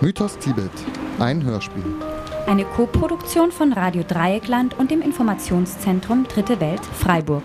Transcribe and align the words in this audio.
Mythos 0.00 0.36
Tibet, 0.38 0.70
ein 1.20 1.44
Hörspiel. 1.44 1.84
Eine 2.46 2.64
Koproduktion 2.64 3.52
von 3.52 3.72
Radio 3.72 4.02
Dreieckland 4.02 4.76
und 4.78 4.90
dem 4.90 5.00
Informationszentrum 5.00 6.26
Dritte 6.26 6.58
Welt 6.60 6.84
Freiburg. 6.84 7.44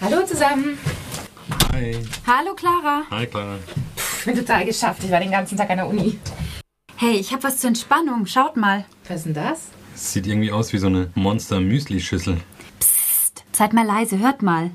Hallo 0.00 0.26
zusammen. 0.26 0.78
Hi. 1.72 1.96
Hallo 2.26 2.54
Clara. 2.54 3.02
Hi, 3.10 3.26
Clara. 3.26 3.58
Ich 4.18 4.24
bin 4.24 4.36
total 4.36 4.64
geschafft. 4.64 5.04
Ich 5.04 5.10
war 5.10 5.20
den 5.20 5.30
ganzen 5.30 5.56
Tag 5.56 5.70
an 5.70 5.76
der 5.76 5.86
Uni. 5.86 6.18
Hey, 6.96 7.12
ich 7.12 7.32
hab 7.32 7.44
was 7.44 7.58
zur 7.58 7.68
Entspannung. 7.68 8.26
Schaut 8.26 8.56
mal. 8.56 8.84
Was 9.08 9.18
ist 9.18 9.26
denn 9.26 9.34
das? 9.34 9.68
Sieht 10.02 10.26
irgendwie 10.26 10.50
aus 10.50 10.72
wie 10.72 10.78
so 10.78 10.86
eine 10.86 11.10
Monster-Müsli-Schüssel. 11.14 12.38
Psst, 12.80 13.44
seid 13.52 13.74
mal 13.74 13.84
leise, 13.84 14.18
hört 14.18 14.40
mal. 14.40 14.70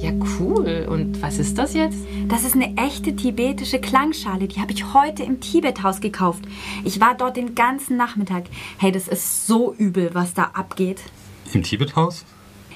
Ja, 0.00 0.10
cool. 0.40 0.86
Und 0.90 1.22
was 1.22 1.38
ist 1.38 1.58
das 1.58 1.74
jetzt? 1.74 1.98
Das 2.28 2.44
ist 2.44 2.56
eine 2.56 2.76
echte 2.76 3.14
tibetische 3.14 3.78
Klangschale. 3.78 4.48
Die 4.48 4.60
habe 4.60 4.72
ich 4.72 4.92
heute 4.92 5.22
im 5.22 5.40
Tibethaus 5.40 6.00
gekauft. 6.00 6.44
Ich 6.84 7.00
war 7.00 7.14
dort 7.16 7.36
den 7.36 7.54
ganzen 7.54 7.96
Nachmittag. 7.96 8.46
Hey, 8.78 8.90
das 8.90 9.06
ist 9.06 9.46
so 9.46 9.72
übel, 9.74 10.10
was 10.12 10.34
da 10.34 10.50
abgeht. 10.54 11.00
Im 11.52 11.62
Tibet-Haus? 11.62 12.24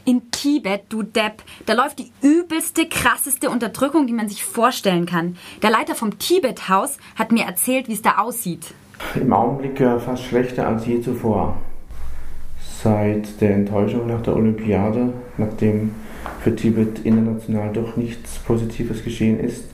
In 0.08 0.30
Tibet, 0.30 0.84
du 0.88 1.02
Depp, 1.02 1.42
da 1.66 1.74
läuft 1.74 1.98
die 1.98 2.10
übelste, 2.22 2.86
krasseste 2.88 3.50
Unterdrückung, 3.50 4.06
die 4.06 4.14
man 4.14 4.26
sich 4.26 4.42
vorstellen 4.42 5.04
kann. 5.04 5.36
Der 5.60 5.68
Leiter 5.68 5.94
vom 5.94 6.18
Tibet-Haus 6.18 6.96
hat 7.14 7.30
mir 7.30 7.44
erzählt, 7.44 7.88
wie 7.88 7.92
es 7.92 8.00
da 8.00 8.16
aussieht. 8.16 8.72
Im 9.14 9.30
Augenblick 9.34 9.76
fast 10.00 10.24
schlechter 10.24 10.66
als 10.66 10.86
je 10.86 11.02
zuvor. 11.02 11.58
Seit 12.82 13.38
der 13.42 13.52
Enttäuschung 13.52 14.06
nach 14.06 14.22
der 14.22 14.34
Olympiade, 14.34 15.12
nachdem 15.36 15.94
für 16.40 16.56
Tibet 16.56 17.00
international 17.00 17.70
doch 17.74 17.98
nichts 17.98 18.38
Positives 18.38 19.04
geschehen 19.04 19.38
ist. 19.38 19.66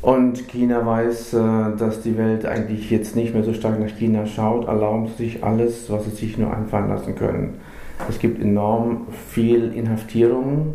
Und 0.00 0.48
China 0.48 0.86
weiß, 0.86 1.34
äh, 1.34 1.76
dass 1.76 2.00
die 2.00 2.16
Welt 2.16 2.46
eigentlich 2.46 2.90
jetzt 2.90 3.16
nicht 3.16 3.34
mehr 3.34 3.44
so 3.44 3.52
stark 3.52 3.78
nach 3.78 3.94
China 3.98 4.24
schaut, 4.24 4.66
erlauben 4.66 5.08
sie 5.08 5.24
sich 5.24 5.44
alles, 5.44 5.90
was 5.90 6.06
sie 6.06 6.10
sich 6.10 6.38
nur 6.38 6.56
einfallen 6.56 6.88
lassen 6.88 7.14
können. 7.16 7.60
Es 8.08 8.18
gibt 8.18 8.42
enorm 8.42 9.02
viel 9.28 9.72
Inhaftierungen, 9.72 10.74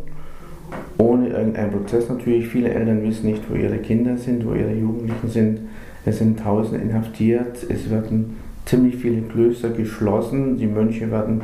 ohne 0.98 1.30
irgendeinen 1.30 1.72
Prozess 1.72 2.10
natürlich. 2.10 2.48
Viele 2.48 2.70
Eltern 2.70 3.04
wissen 3.04 3.30
nicht, 3.30 3.44
wo 3.50 3.56
ihre 3.56 3.78
Kinder 3.78 4.18
sind, 4.18 4.46
wo 4.46 4.54
ihre 4.54 4.74
Jugendlichen 4.74 5.30
sind. 5.30 5.60
Es 6.06 6.20
sind 6.20 6.40
Tausende 6.40 6.84
inhaftiert, 6.84 7.66
es 7.68 7.90
werden 7.90 8.38
ziemlich 8.66 8.98
viele 8.98 9.24
Klöster 9.24 9.70
geschlossen, 9.70 10.58
die 10.58 10.68
Mönche 10.68 11.10
werden 11.12 11.42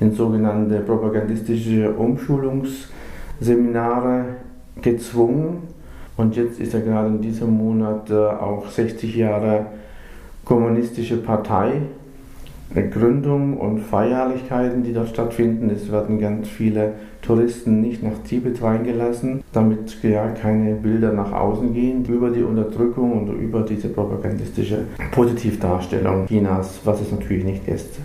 in 0.00 0.12
sogenannte 0.12 0.80
propagandistische 0.80 1.92
Umschulungsseminare 1.92 4.24
gezwungen. 4.82 5.62
Und 6.16 6.36
jetzt 6.36 6.60
ist 6.60 6.72
ja 6.72 6.78
gerade 6.80 7.08
in 7.08 7.20
diesem 7.20 7.56
Monat 7.56 8.08
äh, 8.10 8.14
auch 8.14 8.68
60 8.68 9.16
Jahre 9.16 9.66
kommunistische 10.44 11.16
Partei 11.16 11.82
Gründung 12.90 13.56
und 13.56 13.80
Feierlichkeiten, 13.80 14.82
die 14.82 14.92
dort 14.92 15.08
stattfinden. 15.08 15.70
Es 15.70 15.90
werden 15.92 16.18
ganz 16.18 16.48
viele 16.48 16.94
Touristen 17.22 17.80
nicht 17.80 18.02
nach 18.02 18.18
Tibet 18.26 18.60
reingelassen, 18.62 19.42
damit 19.52 20.02
ja 20.02 20.28
keine 20.28 20.74
Bilder 20.74 21.12
nach 21.12 21.32
außen 21.32 21.72
gehen 21.72 22.04
über 22.04 22.30
die 22.30 22.42
Unterdrückung 22.42 23.12
und 23.12 23.32
über 23.40 23.62
diese 23.62 23.88
propagandistische 23.88 24.84
Positivdarstellung 25.12 26.26
Chinas, 26.26 26.80
was 26.84 27.00
es 27.00 27.10
natürlich 27.10 27.44
nicht 27.44 27.68
ist. 27.68 27.98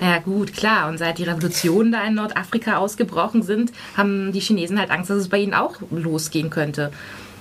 Ja 0.00 0.18
gut, 0.18 0.52
klar. 0.52 0.88
Und 0.88 0.98
seit 0.98 1.18
die 1.18 1.24
Revolutionen 1.24 1.92
da 1.92 2.04
in 2.04 2.14
Nordafrika 2.14 2.76
ausgebrochen 2.76 3.42
sind, 3.42 3.72
haben 3.96 4.32
die 4.32 4.40
Chinesen 4.40 4.78
halt 4.78 4.90
Angst, 4.90 5.08
dass 5.10 5.18
es 5.18 5.28
bei 5.28 5.38
ihnen 5.38 5.54
auch 5.54 5.76
losgehen 5.90 6.50
könnte. 6.50 6.90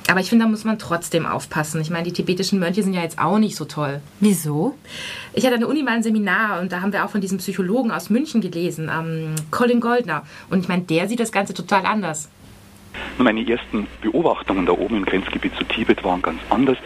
Aber 0.09 0.19
ich 0.19 0.29
finde, 0.29 0.45
da 0.45 0.51
muss 0.51 0.65
man 0.65 0.77
trotzdem 0.79 1.25
aufpassen. 1.25 1.79
Ich 1.81 1.89
meine, 1.89 2.03
die 2.03 2.13
tibetischen 2.13 2.59
Mönche 2.59 2.83
sind 2.83 2.93
ja 2.93 3.01
jetzt 3.01 3.19
auch 3.19 3.39
nicht 3.39 3.55
so 3.55 3.65
toll. 3.65 4.01
Wieso? 4.19 4.75
Ich 5.33 5.45
hatte 5.45 5.55
an 5.55 5.61
der 5.61 5.69
Uni 5.69 5.81
mal 5.81 5.93
ein 5.93 6.03
Seminar 6.03 6.59
und 6.59 6.71
da 6.71 6.81
haben 6.81 6.91
wir 6.91 7.05
auch 7.05 7.09
von 7.09 7.21
diesem 7.21 7.37
Psychologen 7.37 7.91
aus 7.91 8.09
München 8.09 8.41
gelesen, 8.41 8.91
ähm, 8.93 9.35
Colin 9.49 9.79
Goldner. 9.79 10.23
Und 10.49 10.59
ich 10.59 10.67
meine, 10.67 10.83
der 10.83 11.07
sieht 11.07 11.19
das 11.19 11.31
Ganze 11.31 11.53
total 11.53 11.85
anders. 11.85 12.29
Meine 13.17 13.47
ersten 13.47 13.87
Beobachtungen 14.01 14.65
da 14.65 14.73
oben 14.73 14.97
im 14.97 15.05
Grenzgebiet 15.05 15.55
zu 15.55 15.63
Tibet 15.63 16.03
waren 16.03 16.21
ganz 16.21 16.39
anders. 16.49 16.77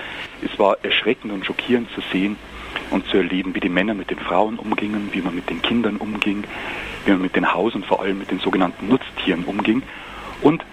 Es 0.41 0.57
war 0.59 0.77
erschreckend 0.83 1.33
und 1.33 1.45
schockierend 1.45 1.89
zu 1.95 2.01
sehen 2.11 2.38
und 2.91 3.07
zu 3.07 3.17
erleben, 3.17 3.56
wie 3.56 3.59
die 3.59 3.69
Männer 3.69 3.94
mit 3.94 4.09
den 4.09 4.19
Frauen 4.19 4.59
umgingen, 4.59 5.09
wie 5.11 5.22
man 5.22 5.35
mit 5.35 5.50
den 5.50 5.61
Kindern 5.61 5.97
umging, 5.97 6.44
wie 7.06 7.11
man 7.11 7.22
mit 7.22 7.35
den 7.35 7.53
Haus- 7.53 7.75
und 7.75 7.85
vor 7.85 8.01
allem 8.01 8.19
mit 8.19 8.31
den 8.31 8.39
sogenannten 8.39 8.88
Nutztieren 8.88 9.44
umging 9.45 9.83
und 10.41 10.63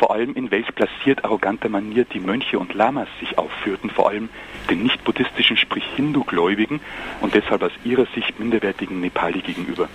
vor 0.00 0.12
allem 0.12 0.32
in 0.34 0.50
welch 0.50 0.74
placiert 0.74 1.26
arroganter 1.26 1.68
Manier 1.68 2.06
die 2.06 2.20
Mönche 2.20 2.58
und 2.58 2.72
Lamas 2.72 3.06
sich 3.20 3.36
aufführten, 3.36 3.90
vor 3.90 4.08
allem 4.08 4.30
den 4.70 4.82
nicht-buddhistischen, 4.82 5.58
sprich 5.58 5.84
Hindu-Gläubigen 5.94 6.80
und 7.20 7.34
deshalb 7.34 7.62
aus 7.62 7.72
ihrer 7.84 8.06
Sicht 8.14 8.40
minderwertigen 8.40 8.98
Nepali 9.00 9.42
gegenüber. 9.42 9.90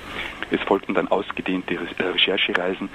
Es 0.51 0.61
folgten 0.61 0.93
dann 0.93 1.07
ausgedehnte 1.07 1.73
äh, 1.73 2.03
Recherchereisen 2.03 2.89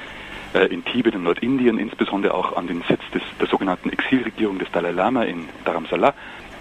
äh, 0.55 0.73
in 0.73 0.85
Tibet 0.85 1.17
und 1.17 1.25
Nordindien, 1.25 1.79
insbesondere 1.79 2.33
auch 2.33 2.57
an 2.57 2.69
den 2.69 2.85
Sitz 2.89 3.03
des, 3.13 3.23
der 3.41 3.49
sogenannten 3.49 3.91
Exilregierung 3.91 4.61
des 4.61 4.71
Dalai 4.71 4.93
Lama 4.93 5.25
in 5.25 5.49
Dharamsala. 5.65 6.15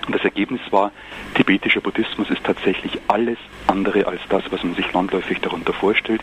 Und 0.07 0.15
das 0.15 0.23
Ergebnis 0.23 0.61
war, 0.71 0.91
tibetischer 1.35 1.81
Buddhismus 1.81 2.31
ist 2.31 2.43
tatsächlich 2.43 2.99
alles 3.07 3.37
andere 3.67 4.07
als 4.07 4.21
das, 4.29 4.41
was 4.49 4.63
man 4.63 4.73
sich 4.73 4.91
landläufig 4.93 5.39
darunter 5.41 5.73
vorstellt. 5.73 6.21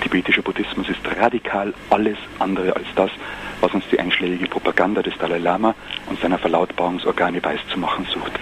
Tibetischer 0.00 0.42
Buddhismus 0.42 0.88
ist 0.88 1.00
radikal 1.18 1.74
alles 1.90 2.18
andere 2.38 2.76
als 2.76 2.86
das, 2.94 3.10
was 3.60 3.72
uns 3.72 3.84
die 3.90 3.98
einschlägige 3.98 4.46
Propaganda 4.46 5.02
des 5.02 5.14
Dalai 5.18 5.38
Lama 5.38 5.74
und 6.06 6.20
seiner 6.20 6.38
Verlautbarungsorgane 6.38 7.42
weiszumachen 7.42 8.06
sucht. 8.06 8.32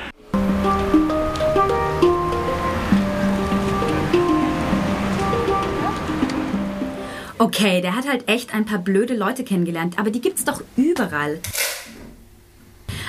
Okay, 7.39 7.81
der 7.81 7.97
hat 7.97 8.09
halt 8.09 8.29
echt 8.29 8.55
ein 8.55 8.65
paar 8.65 8.79
blöde 8.79 9.17
Leute 9.17 9.43
kennengelernt, 9.43 9.99
aber 9.99 10.11
die 10.11 10.21
gibt's 10.21 10.45
doch 10.45 10.63
überall. 10.77 11.41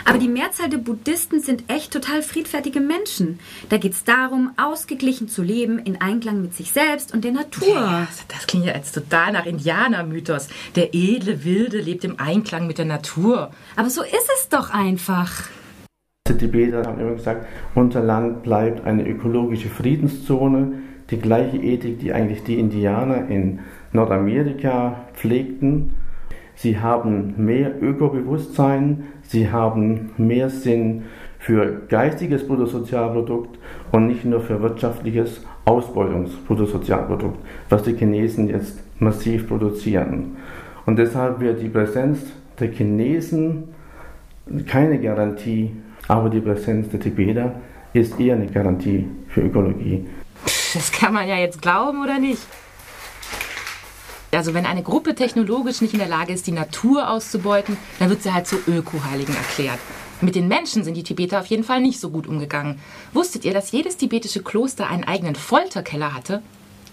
Aber 0.05 0.17
die 0.17 0.27
Mehrzahl 0.27 0.69
der 0.69 0.77
Buddhisten 0.77 1.39
sind 1.39 1.63
echt 1.69 1.93
total 1.93 2.21
friedfertige 2.21 2.81
Menschen. 2.81 3.39
Da 3.69 3.77
geht's 3.77 4.03
darum, 4.03 4.51
ausgeglichen 4.57 5.27
zu 5.27 5.41
leben, 5.41 5.79
in 5.79 6.01
Einklang 6.01 6.41
mit 6.41 6.53
sich 6.53 6.71
selbst 6.71 7.13
und 7.13 7.23
der 7.23 7.31
Natur. 7.31 7.67
Ja, 7.67 8.07
das 8.27 8.47
klingt 8.47 8.65
ja 8.65 8.75
jetzt 8.75 8.93
total 8.93 9.31
nach 9.31 9.45
Indianermythos. 9.45 10.49
Der 10.75 10.93
edle 10.93 11.43
Wilde 11.45 11.79
lebt 11.79 12.03
im 12.03 12.19
Einklang 12.19 12.67
mit 12.67 12.77
der 12.77 12.85
Natur. 12.85 13.51
Aber 13.75 13.89
so 13.89 14.01
ist 14.01 14.29
es 14.37 14.49
doch 14.49 14.73
einfach. 14.73 15.49
Die 16.27 16.37
Tibeter 16.37 16.83
haben 16.85 16.99
immer 16.99 17.15
gesagt, 17.15 17.47
unser 17.75 18.01
Land 18.01 18.43
bleibt 18.43 18.85
eine 18.85 19.07
ökologische 19.07 19.69
Friedenszone. 19.69 20.79
Die 21.09 21.17
gleiche 21.17 21.57
Ethik, 21.57 21.99
die 21.99 22.13
eigentlich 22.13 22.43
die 22.43 22.59
Indianer 22.59 23.27
in 23.29 23.59
Nordamerika 23.91 25.05
pflegten. 25.13 25.93
Sie 26.55 26.79
haben 26.79 27.33
mehr 27.37 27.81
Ökobewusstsein, 27.81 29.12
sie 29.23 29.51
haben 29.51 30.11
mehr 30.17 30.49
Sinn 30.49 31.03
für 31.39 31.81
geistiges 31.89 32.47
Bruttosozialprodukt 32.47 33.57
und 33.91 34.07
nicht 34.07 34.23
nur 34.23 34.41
für 34.41 34.61
wirtschaftliches 34.61 35.41
Ausbeutungsbruttosozialprodukt, 35.65 37.37
was 37.69 37.83
die 37.83 37.95
Chinesen 37.95 38.49
jetzt 38.49 38.79
massiv 38.99 39.47
produzieren. 39.47 40.37
Und 40.85 40.97
deshalb 40.97 41.39
wird 41.39 41.61
die 41.61 41.69
Präsenz 41.69 42.19
der 42.59 42.71
Chinesen 42.71 43.69
keine 44.67 44.99
Garantie, 44.99 45.71
aber 46.07 46.29
die 46.29 46.41
Präsenz 46.41 46.89
der 46.89 46.99
Tibeter 46.99 47.55
ist 47.93 48.19
eher 48.19 48.35
eine 48.35 48.47
Garantie 48.47 49.07
für 49.29 49.41
Ökologie. 49.41 50.05
Das 50.73 50.91
kann 50.91 51.13
man 51.13 51.27
ja 51.27 51.37
jetzt 51.37 51.61
glauben 51.61 52.01
oder 52.01 52.19
nicht? 52.19 52.41
Also 54.33 54.53
wenn 54.53 54.65
eine 54.65 54.83
Gruppe 54.83 55.15
technologisch 55.15 55.81
nicht 55.81 55.93
in 55.93 55.99
der 55.99 56.07
Lage 56.07 56.33
ist, 56.33 56.47
die 56.47 56.51
Natur 56.51 57.09
auszubeuten, 57.09 57.77
dann 57.99 58.09
wird 58.09 58.23
sie 58.23 58.33
halt 58.33 58.47
zu 58.47 58.57
Ökoheiligen 58.67 59.35
erklärt. 59.35 59.79
Mit 60.21 60.35
den 60.35 60.47
Menschen 60.47 60.83
sind 60.83 60.95
die 60.95 61.03
Tibeter 61.03 61.39
auf 61.39 61.47
jeden 61.47 61.63
Fall 61.63 61.81
nicht 61.81 61.99
so 61.99 62.09
gut 62.09 62.27
umgegangen. 62.27 62.79
Wusstet 63.11 63.45
ihr, 63.45 63.53
dass 63.53 63.71
jedes 63.71 63.97
tibetische 63.97 64.41
Kloster 64.41 64.87
einen 64.89 65.03
eigenen 65.03 65.35
Folterkeller 65.35 66.13
hatte? 66.13 66.41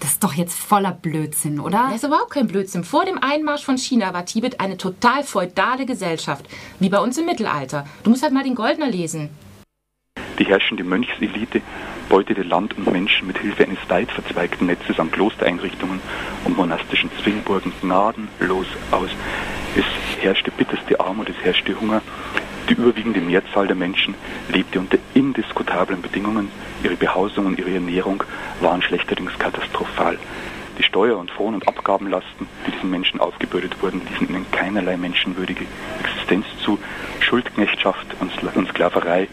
Das 0.00 0.12
ist 0.12 0.24
doch 0.24 0.32
jetzt 0.32 0.58
voller 0.58 0.92
Blödsinn, 0.92 1.60
oder? 1.60 1.84
Das 1.88 1.96
ist 1.96 2.04
überhaupt 2.04 2.30
kein 2.30 2.48
Blödsinn. 2.48 2.84
Vor 2.84 3.04
dem 3.04 3.22
Einmarsch 3.22 3.64
von 3.64 3.76
China 3.76 4.14
war 4.14 4.24
Tibet 4.24 4.58
eine 4.58 4.78
total 4.78 5.22
feudale 5.24 5.84
Gesellschaft. 5.84 6.46
Wie 6.78 6.88
bei 6.88 6.98
uns 6.98 7.18
im 7.18 7.26
Mittelalter. 7.26 7.86
Du 8.02 8.10
musst 8.10 8.22
halt 8.22 8.32
mal 8.32 8.42
den 8.42 8.54
Goldner 8.54 8.88
lesen. 8.88 9.28
Die 10.38 10.46
herrschende 10.46 10.84
Mönchselite 10.84 11.60
beutete 12.08 12.42
Land 12.42 12.76
und 12.76 12.90
Menschen 12.90 13.26
mit 13.26 13.38
Hilfe 13.38 13.64
eines 13.64 13.78
weit 13.88 14.10
verzweigten 14.10 14.66
Netzes 14.66 14.98
an 14.98 15.10
Klostereinrichtungen 15.10 16.00
und 16.44 16.56
monastischen 16.56 17.10
Zwingburgen 17.22 17.72
gnadenlos 17.80 18.66
aus. 18.90 19.10
Es 19.76 19.84
herrschte 20.22 20.50
bitterste 20.50 20.98
Armut, 20.98 21.28
es 21.28 21.44
herrschte 21.44 21.78
Hunger. 21.80 22.02
Die 22.68 22.74
überwiegende 22.74 23.20
Mehrzahl 23.20 23.66
der 23.66 23.76
Menschen 23.76 24.14
lebte 24.48 24.80
unter 24.80 24.98
indiskutablen 25.14 26.02
Bedingungen. 26.02 26.50
Ihre 26.82 26.96
Behausung 26.96 27.46
und 27.46 27.58
ihre 27.58 27.74
Ernährung 27.74 28.22
waren 28.60 28.82
schlechterdings 28.82 29.38
katastrophal. 29.38 30.18
Die 30.78 30.82
Steuer- 30.82 31.18
und 31.18 31.30
Fron- 31.30 31.54
und 31.54 31.68
Abgabenlasten, 31.68 32.46
die 32.66 32.70
diesen 32.70 32.90
Menschen 32.90 33.20
aufgebürdet 33.20 33.82
wurden, 33.82 34.00
ließen 34.08 34.28
ihnen 34.28 34.46
keinerlei 34.50 34.96
menschenwürdige 34.96 35.66
Existenz 36.00 36.46
zu. 36.64 36.78
Schuldknechtschaft 37.20 38.06
und 38.18 38.68
Sklaverei 38.68 39.28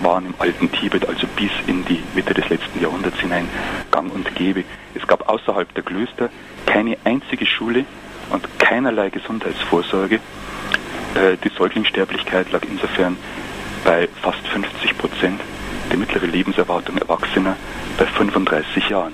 waren 0.00 0.26
im 0.26 0.34
alten 0.38 0.70
Tibet, 0.72 1.08
also 1.08 1.26
bis 1.36 1.50
in 1.66 1.84
die 1.84 2.02
Mitte 2.14 2.34
des 2.34 2.48
letzten 2.48 2.80
Jahrhunderts 2.80 3.18
hinein, 3.20 3.48
gang 3.90 4.12
und 4.12 4.34
gäbe. 4.34 4.64
Es 4.94 5.06
gab 5.06 5.28
außerhalb 5.28 5.72
der 5.74 5.82
Klöster 5.82 6.30
keine 6.66 6.96
einzige 7.04 7.46
Schule 7.46 7.84
und 8.30 8.46
keinerlei 8.58 9.10
Gesundheitsvorsorge. 9.10 10.16
Äh, 11.14 11.36
die 11.44 11.50
Säuglingssterblichkeit 11.56 12.50
lag 12.52 12.62
insofern 12.68 13.16
bei 13.84 14.08
fast 14.22 14.46
50 14.48 14.96
Prozent, 14.98 15.40
die 15.92 15.96
mittlere 15.96 16.26
Lebenserwartung 16.26 16.96
Erwachsener 16.98 17.56
bei 17.98 18.06
35 18.06 18.88
Jahren. 18.88 19.12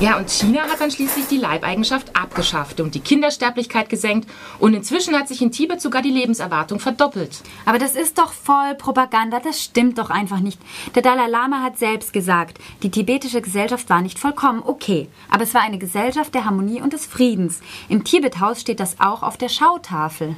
Ja, 0.00 0.18
und 0.18 0.28
China 0.28 0.62
hat 0.62 0.80
dann 0.80 0.90
schließlich 0.90 1.28
die 1.28 1.38
Leibeigenschaft 1.38 2.16
abgeschafft 2.16 2.80
und 2.80 2.94
die 2.94 3.00
Kindersterblichkeit 3.00 3.88
gesenkt. 3.88 4.28
Und 4.58 4.74
inzwischen 4.74 5.16
hat 5.16 5.28
sich 5.28 5.40
in 5.40 5.52
Tibet 5.52 5.80
sogar 5.80 6.02
die 6.02 6.10
Lebenserwartung 6.10 6.80
verdoppelt. 6.80 7.42
Aber 7.64 7.78
das 7.78 7.94
ist 7.94 8.18
doch 8.18 8.32
voll 8.32 8.74
Propaganda, 8.76 9.40
das 9.40 9.62
stimmt 9.62 9.98
doch 9.98 10.10
einfach 10.10 10.40
nicht. 10.40 10.60
Der 10.94 11.02
Dalai 11.02 11.28
Lama 11.28 11.62
hat 11.62 11.78
selbst 11.78 12.12
gesagt, 12.12 12.58
die 12.82 12.90
tibetische 12.90 13.40
Gesellschaft 13.40 13.88
war 13.88 14.02
nicht 14.02 14.18
vollkommen, 14.18 14.62
okay. 14.64 15.08
Aber 15.30 15.44
es 15.44 15.54
war 15.54 15.62
eine 15.62 15.78
Gesellschaft 15.78 16.34
der 16.34 16.44
Harmonie 16.44 16.82
und 16.82 16.92
des 16.92 17.06
Friedens. 17.06 17.60
Im 17.88 18.04
Tibethaus 18.04 18.60
steht 18.60 18.80
das 18.80 19.00
auch 19.00 19.22
auf 19.22 19.36
der 19.36 19.48
Schautafel. 19.48 20.36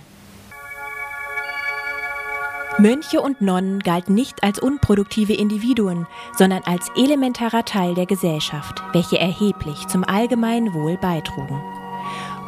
Mönche 2.79 3.23
und 3.23 3.41
Nonnen 3.41 3.79
galten 3.81 4.13
nicht 4.13 4.43
als 4.43 4.59
unproduktive 4.59 5.33
Individuen, 5.33 6.07
sondern 6.37 6.63
als 6.65 6.91
elementarer 6.95 7.65
Teil 7.65 7.95
der 7.95 8.05
Gesellschaft, 8.05 8.83
welche 8.93 9.19
erheblich 9.19 9.87
zum 9.87 10.05
allgemeinen 10.05 10.75
Wohl 10.75 10.99
beitrugen. 10.99 11.59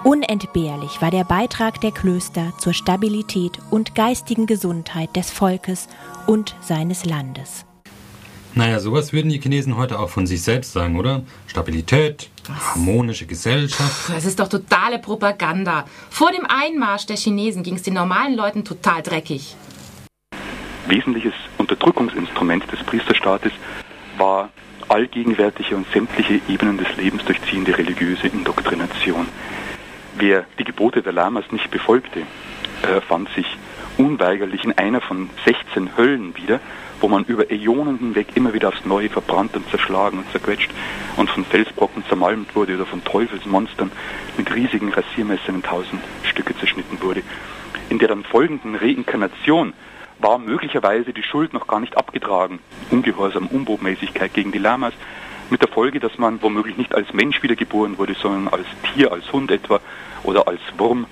Unentbehrlich 0.04 1.00
war 1.00 1.10
der 1.10 1.24
Beitrag 1.24 1.80
der 1.80 1.92
Klöster 1.92 2.52
zur 2.58 2.74
Stabilität 2.74 3.58
und 3.70 3.94
geistigen 3.94 4.44
Gesundheit 4.44 5.16
des 5.16 5.30
Volkes 5.30 5.88
und 6.26 6.54
seines 6.60 7.06
Landes. 7.06 7.64
Naja, 8.54 8.80
sowas 8.80 9.14
würden 9.14 9.30
die 9.30 9.40
Chinesen 9.40 9.78
heute 9.78 9.98
auch 9.98 10.10
von 10.10 10.26
sich 10.26 10.42
selbst 10.42 10.74
sagen, 10.74 10.98
oder? 10.98 11.22
Stabilität, 11.46 12.28
harmonische 12.74 13.24
Gesellschaft. 13.24 14.10
Das 14.10 14.26
ist 14.26 14.38
doch 14.38 14.48
totale 14.48 14.98
Propaganda. 14.98 15.86
Vor 16.10 16.32
dem 16.32 16.44
Einmarsch 16.46 17.06
der 17.06 17.16
Chinesen 17.16 17.62
ging 17.62 17.76
es 17.76 17.82
den 17.82 17.94
normalen 17.94 18.34
Leuten 18.34 18.62
total 18.64 19.02
dreckig 19.02 19.56
wesentliches 20.88 21.34
Unterdrückungsinstrument 21.58 22.70
des 22.70 22.82
Priesterstaates 22.84 23.52
war 24.16 24.50
allgegenwärtige 24.88 25.76
und 25.76 25.86
sämtliche 25.92 26.40
Ebenen 26.48 26.78
des 26.78 26.96
Lebens 26.96 27.24
durchziehende 27.24 27.76
religiöse 27.76 28.28
Indoktrination. 28.28 29.28
Wer 30.16 30.46
die 30.58 30.64
Gebote 30.64 31.02
der 31.02 31.12
Lamas 31.12 31.44
nicht 31.52 31.70
befolgte, 31.70 32.20
äh, 32.82 33.00
fand 33.02 33.28
sich 33.30 33.46
unweigerlich 33.96 34.64
in 34.64 34.76
einer 34.78 35.00
von 35.00 35.28
16 35.44 35.96
Höllen 35.96 36.36
wieder, 36.36 36.60
wo 37.00 37.08
man 37.08 37.24
über 37.24 37.50
Äonen 37.50 37.98
hinweg 37.98 38.28
immer 38.34 38.54
wieder 38.54 38.68
aufs 38.68 38.84
Neue 38.84 39.08
verbrannt 39.08 39.54
und 39.54 39.68
zerschlagen 39.70 40.18
und 40.18 40.30
zerquetscht 40.32 40.70
und 41.16 41.30
von 41.30 41.44
Felsbrocken 41.44 42.04
zermalmt 42.08 42.54
wurde 42.56 42.74
oder 42.74 42.86
von 42.86 43.04
Teufelsmonstern 43.04 43.92
mit 44.36 44.52
riesigen 44.54 44.92
Rasiermessern 44.92 45.56
in 45.56 45.62
tausend 45.62 46.02
Stücke 46.24 46.56
zerschnitten 46.56 47.00
wurde. 47.00 47.22
In 47.88 47.98
der 47.98 48.08
dann 48.08 48.24
folgenden 48.24 48.74
Reinkarnation 48.74 49.72
war 50.20 50.38
möglicherweise 50.38 51.12
die 51.12 51.22
Schuld 51.22 51.52
noch 51.52 51.66
gar 51.66 51.80
nicht 51.80 51.96
abgetragen. 51.96 52.60
Ungehorsam, 52.90 53.46
Unbotmäßigkeit 53.46 54.32
gegen 54.34 54.52
die 54.52 54.58
Lamas. 54.58 54.94
Mit 55.50 55.62
der 55.62 55.68
Folge, 55.68 56.00
dass 56.00 56.18
man 56.18 56.42
womöglich 56.42 56.76
nicht 56.76 56.94
als 56.94 57.12
Mensch 57.12 57.42
wiedergeboren 57.42 57.96
wurde, 57.98 58.14
sondern 58.14 58.52
als 58.52 58.66
Tier, 58.92 59.12
als 59.12 59.32
Hund 59.32 59.50
etwa 59.50 59.80
oder 60.24 60.46
als 60.46 60.60
Wurm. 60.76 61.06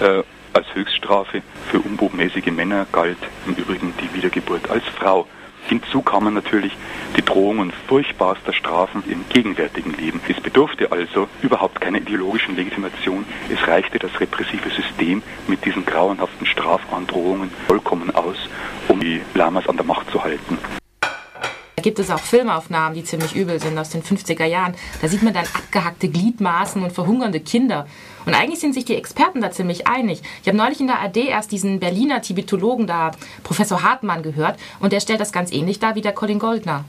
Äh, 0.00 0.22
als 0.56 0.74
Höchststrafe 0.74 1.42
für 1.70 1.80
unbotmäßige 1.80 2.46
Männer 2.46 2.86
galt 2.90 3.18
im 3.46 3.54
Übrigen 3.54 3.92
die 4.00 4.14
Wiedergeburt 4.14 4.70
als 4.70 4.84
Frau. 4.86 5.26
Hinzu 5.68 6.02
kamen 6.02 6.34
natürlich 6.34 6.72
die 7.16 7.22
Drohungen 7.22 7.72
furchtbarster 7.88 8.52
Strafen 8.52 9.02
im 9.08 9.24
gegenwärtigen 9.28 9.92
Leben. 9.94 10.20
Es 10.28 10.40
bedurfte 10.40 10.92
also 10.92 11.28
überhaupt 11.42 11.80
keiner 11.80 11.98
ideologischen 11.98 12.56
Legitimation. 12.56 13.24
Es 13.52 13.66
reichte 13.66 13.98
das 13.98 14.18
repressive 14.20 14.70
System 14.70 15.22
mit 15.48 15.64
diesen 15.64 15.84
grauenhaften 15.84 16.46
Strafandrohungen 16.46 17.50
vollkommen 17.66 18.14
aus, 18.14 18.36
um 18.88 19.00
die 19.00 19.20
Lamas 19.34 19.68
an 19.68 19.76
der 19.76 19.86
Macht 19.86 20.10
zu 20.10 20.22
halten. 20.22 20.58
Gibt 21.86 22.00
es 22.00 22.10
auch 22.10 22.18
Filmaufnahmen, 22.18 22.96
die 22.96 23.04
ziemlich 23.04 23.36
übel 23.36 23.60
sind 23.60 23.78
aus 23.78 23.90
den 23.90 24.02
50er 24.02 24.44
Jahren. 24.44 24.74
Da 25.00 25.06
sieht 25.06 25.22
man 25.22 25.32
dann 25.32 25.44
abgehackte 25.54 26.08
Gliedmaßen 26.08 26.82
und 26.82 26.90
verhungernde 26.90 27.38
Kinder. 27.38 27.86
Und 28.24 28.34
eigentlich 28.34 28.58
sind 28.58 28.74
sich 28.74 28.84
die 28.84 28.96
Experten 28.96 29.40
da 29.40 29.52
ziemlich 29.52 29.86
einig. 29.86 30.20
Ich 30.42 30.48
habe 30.48 30.58
neulich 30.58 30.80
in 30.80 30.88
der 30.88 31.00
AD 31.00 31.28
erst 31.28 31.52
diesen 31.52 31.78
Berliner 31.78 32.22
Tibetologen 32.22 32.88
da, 32.88 33.12
Professor 33.44 33.84
Hartmann, 33.84 34.24
gehört 34.24 34.58
und 34.80 34.92
der 34.92 34.98
stellt 34.98 35.20
das 35.20 35.30
ganz 35.30 35.52
ähnlich 35.52 35.78
dar 35.78 35.94
wie 35.94 36.00
der 36.00 36.10
Colin 36.10 36.40
Goldner. 36.40 36.84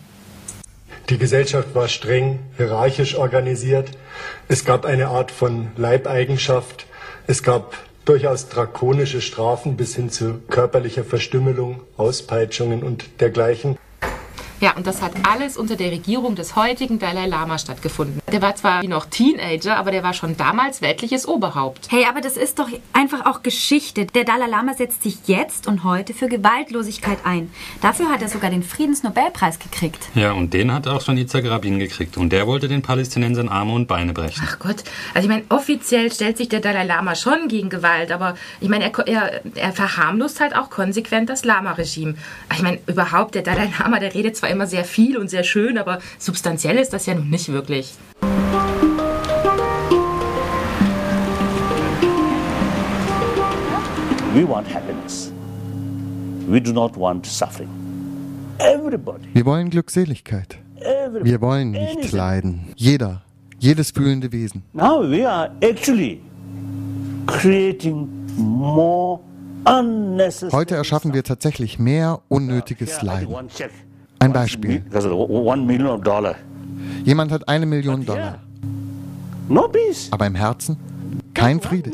Die 1.12 1.20
Gesellschaft 1.20 1.76
war 1.76 1.88
streng 1.90 2.40
hierarchisch 2.58 3.20
organisiert. 3.20 3.92
Es 4.48 4.66
gab 4.66 4.84
eine 4.84 5.10
Art 5.10 5.30
von 5.30 5.68
Leibeigenschaft. 5.78 6.88
Es 7.28 7.44
gab 7.44 7.78
durchaus 8.06 8.50
drakonische 8.50 9.22
Strafen 9.22 9.78
bis 9.78 9.96
hin 9.96 10.10
zu 10.10 10.40
körperlicher 10.50 11.04
Verstümmelung, 11.04 11.82
Auspeitschungen 11.98 12.82
und 12.82 13.22
dergleichen. 13.22 13.78
Ja, 14.60 14.76
und 14.76 14.88
das 14.88 15.04
hat 15.04 15.12
alles 15.30 15.56
unter 15.56 15.76
der 15.76 15.92
Regierung 15.92 16.36
des 16.36 16.56
heutigen 16.56 16.98
Dalai 16.98 17.28
Lama 17.28 17.60
stattgefunden. 17.60 18.20
Der 18.32 18.42
war 18.42 18.56
zwar 18.56 18.84
noch 18.84 19.06
Teenager, 19.06 19.78
aber 19.78 19.92
der 19.92 20.02
war 20.02 20.14
schon 20.14 20.36
damals 20.36 20.82
weltliches 20.82 21.28
Oberhaupt. 21.28 21.92
Hey, 21.92 22.06
aber 22.10 22.22
das 22.22 22.38
ist 22.38 22.58
doch 22.58 22.68
einfach 22.92 23.26
auch 23.28 23.44
Geschichte. 23.44 24.06
Der 24.08 24.24
Dalai 24.24 24.48
Lama 24.48 24.74
setzt 24.74 25.04
sich 25.04 25.20
jetzt 25.28 25.68
und 25.68 25.84
heute 25.84 26.16
für 26.16 26.28
Gewaltlosigkeit 26.28 27.20
ein. 27.24 27.52
Dafür 27.82 28.10
hat 28.10 28.24
er 28.24 28.30
sogar 28.30 28.50
den 28.50 28.64
Friedensnobelpreis 28.64 29.60
gekriegt. 29.60 30.10
Ja, 30.16 30.32
und 30.32 30.54
den 30.54 30.74
hat 30.74 30.88
auch 30.88 31.02
schon 31.02 31.18
Yitzhak 31.18 31.46
Rabin 31.46 31.78
gekriegt. 31.78 32.18
Und 32.18 32.32
der 32.32 32.48
wollte 32.48 32.68
den 32.68 32.82
Palästinensern 32.82 33.50
Arme 33.50 33.74
und 33.74 33.88
Beine 33.88 34.14
brechen. 34.14 34.42
Ach 34.44 34.58
Gott, 34.58 34.84
also 35.14 35.28
ich 35.28 35.34
meine, 35.34 35.44
offiziell 35.50 36.12
stellt 36.12 36.38
sich 36.38 36.50
der 36.50 36.62
Dalai 36.62 36.84
Lama 36.84 37.14
schon 37.14 37.48
gegen 37.48 37.70
Gewalt, 37.70 38.12
aber 38.12 38.36
ich 38.60 38.70
meine, 38.70 38.86
er, 38.86 39.08
er, 39.08 39.42
er 39.54 39.72
verharmlost 39.72 40.40
halt 40.40 40.56
auch 40.56 40.72
konsequent 40.72 41.30
das 41.30 41.46
Lama-Regime. 41.46 42.16
Ich 42.54 42.64
meine, 42.64 42.80
überhaupt, 42.88 43.36
der 43.36 43.44
Dalai 43.44 43.72
Lama, 43.80 44.00
der 44.00 44.16
redet 44.16 44.36
zwar 44.36 44.47
zwar 44.48 44.52
immer 44.52 44.68
sehr 44.68 44.86
viel 44.86 45.18
und 45.18 45.30
sehr 45.30 45.44
schön, 45.44 45.78
aber 45.78 46.00
substanziell 46.20 46.78
ist 46.78 46.94
das 46.94 47.06
ja 47.06 47.14
nun 47.14 47.30
nicht 47.30 47.50
wirklich. 47.50 47.94
We 54.34 54.48
want 54.48 54.68
happiness. 54.74 55.32
We 56.48 56.62
do 56.62 56.72
not 56.72 56.98
want 56.98 57.26
suffering. 57.26 57.70
Everybody. 58.60 59.28
Wir 59.34 59.46
wollen 59.46 59.70
Glückseligkeit. 59.70 60.58
Everybody. 60.78 61.26
Wir 61.26 61.42
wollen 61.42 61.72
nicht 61.72 62.12
leiden. 62.12 62.74
Jeder, 62.76 63.24
jedes 63.60 63.92
fühlende 63.92 64.32
Wesen. 64.32 64.64
Now 64.74 65.02
we 65.02 65.28
are 65.28 65.52
actually 65.62 66.22
creating 67.26 68.08
more 68.38 69.20
Heute 70.54 70.76
erschaffen 70.76 71.14
wir 71.14 71.24
tatsächlich 71.24 71.78
mehr 71.78 72.22
unnötiges 72.30 73.02
Leiden. 73.02 73.36
Ein 74.20 74.34
Beispiel. 74.34 74.84
Jemand 77.04 77.32
hat 77.32 77.48
eine 77.48 77.66
Million 77.66 78.06
Dollar. 78.06 78.40
Aber 80.12 80.28
im 80.28 80.36
Herzen 80.36 80.78
kein 81.34 81.62
Friede. 81.62 81.92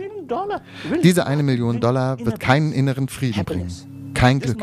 Diese 1.03 1.27
eine 1.27 1.43
Million 1.43 1.79
Dollar 1.79 2.19
wird 2.19 2.39
keinen 2.39 2.71
inneren 2.71 3.07
Frieden 3.07 3.43
bringen. 3.43 3.71
Kein 4.13 4.39
Glück. 4.39 4.57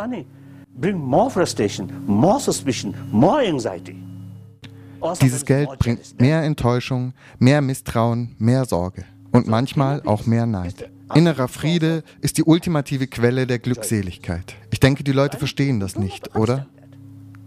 Dieses 5.23 5.45
Geld 5.45 5.69
bringt 5.79 6.21
mehr 6.21 6.43
Enttäuschung, 6.43 7.12
mehr 7.38 7.61
Misstrauen, 7.61 8.35
mehr 8.38 8.64
Sorge 8.64 9.05
und 9.33 9.47
manchmal 9.47 10.02
auch 10.05 10.26
mehr 10.26 10.47
Neid. 10.47 10.90
Innerer 11.14 11.49
Friede 11.49 12.05
ist 12.21 12.38
die 12.38 12.45
ultimative 12.45 13.07
Quelle 13.07 13.47
der 13.47 13.59
Glückseligkeit. 13.59 14.55
Ich 14.71 14.81
denke, 14.81 15.02
die 15.02 15.12
Leute 15.12 15.38
verstehen 15.38 15.81
das 15.81 15.97
nicht, 15.97 16.37
oder? 16.37 16.67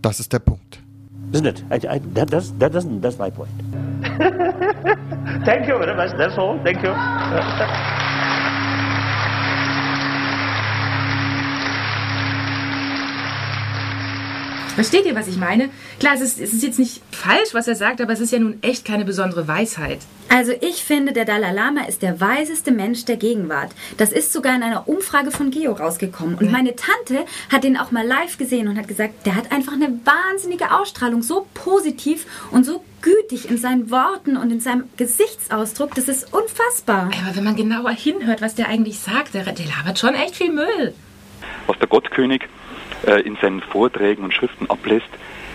Das 0.03 0.19
ist 0.19 0.33
der 0.33 0.39
Punkt. 0.39 0.79
Isn't 1.31 1.47
it? 1.47 1.63
I, 1.71 1.75
I, 1.95 1.99
that, 2.13 2.29
that's, 2.29 2.51
that 2.59 2.73
doesn't, 2.73 3.01
that's 3.01 3.17
my 3.17 3.31
point. 3.31 3.49
Thank 5.45 5.67
you 5.67 5.77
very 5.79 5.95
much. 5.95 6.11
That's 6.17 6.37
all. 6.37 6.59
Thank 6.63 6.83
you. 6.83 6.93
Versteht 14.75 15.05
ihr, 15.05 15.15
was 15.15 15.27
ich 15.27 15.37
meine? 15.37 15.69
Klar, 15.99 16.15
es 16.15 16.21
ist, 16.21 16.39
es 16.39 16.51
ist 16.51 16.63
jetzt 16.63 16.79
nicht 16.79 17.01
falsch, 17.11 17.53
was 17.53 17.67
er 17.67 17.75
sagt, 17.75 18.01
aber 18.01 18.13
es 18.13 18.19
ist 18.19 18.31
ja 18.31 18.39
nun 18.39 18.57
echt 18.61 18.85
keine 18.85 19.05
besondere 19.05 19.47
Weisheit. 19.47 19.99
Also 20.29 20.51
ich 20.61 20.83
finde, 20.83 21.13
der 21.13 21.25
Dalai 21.25 21.51
Lama 21.51 21.81
ist 21.83 22.01
der 22.01 22.19
weiseste 22.19 22.71
Mensch 22.71 23.05
der 23.05 23.17
Gegenwart. 23.17 23.69
Das 23.97 24.11
ist 24.11 24.33
sogar 24.33 24.55
in 24.55 24.63
einer 24.63 24.87
Umfrage 24.87 25.29
von 25.29 25.51
Geo 25.51 25.73
rausgekommen. 25.73 26.35
Und 26.35 26.51
meine 26.51 26.75
Tante 26.75 27.25
hat 27.51 27.63
den 27.63 27.77
auch 27.77 27.91
mal 27.91 28.05
live 28.05 28.37
gesehen 28.39 28.67
und 28.67 28.77
hat 28.77 28.87
gesagt, 28.87 29.27
der 29.27 29.35
hat 29.35 29.51
einfach 29.51 29.73
eine 29.73 29.99
wahnsinnige 30.05 30.71
Ausstrahlung, 30.71 31.21
so 31.21 31.45
positiv 31.53 32.25
und 32.49 32.65
so 32.65 32.83
gütig 33.03 33.47
in 33.47 33.59
seinen 33.59 33.91
Worten 33.91 34.35
und 34.35 34.49
in 34.51 34.59
seinem 34.59 34.85
Gesichtsausdruck. 34.97 35.93
Das 35.93 36.07
ist 36.07 36.33
unfassbar. 36.33 37.11
Aber 37.23 37.35
wenn 37.35 37.43
man 37.43 37.55
genauer 37.55 37.91
hinhört, 37.91 38.41
was 38.41 38.55
der 38.55 38.69
eigentlich 38.69 38.97
sagt, 38.97 39.35
der, 39.35 39.43
der 39.43 39.65
labert 39.67 39.99
schon 39.99 40.15
echt 40.15 40.35
viel 40.35 40.51
Müll. 40.51 40.95
Was 41.67 41.77
der 41.77 41.87
Gottkönig 41.87 42.41
äh, 43.05 43.21
in 43.21 43.35
seinen 43.37 43.61
Vorträgen 43.61 44.23
und 44.23 44.33
Schriften 44.33 44.69
ablässt, 44.69 45.09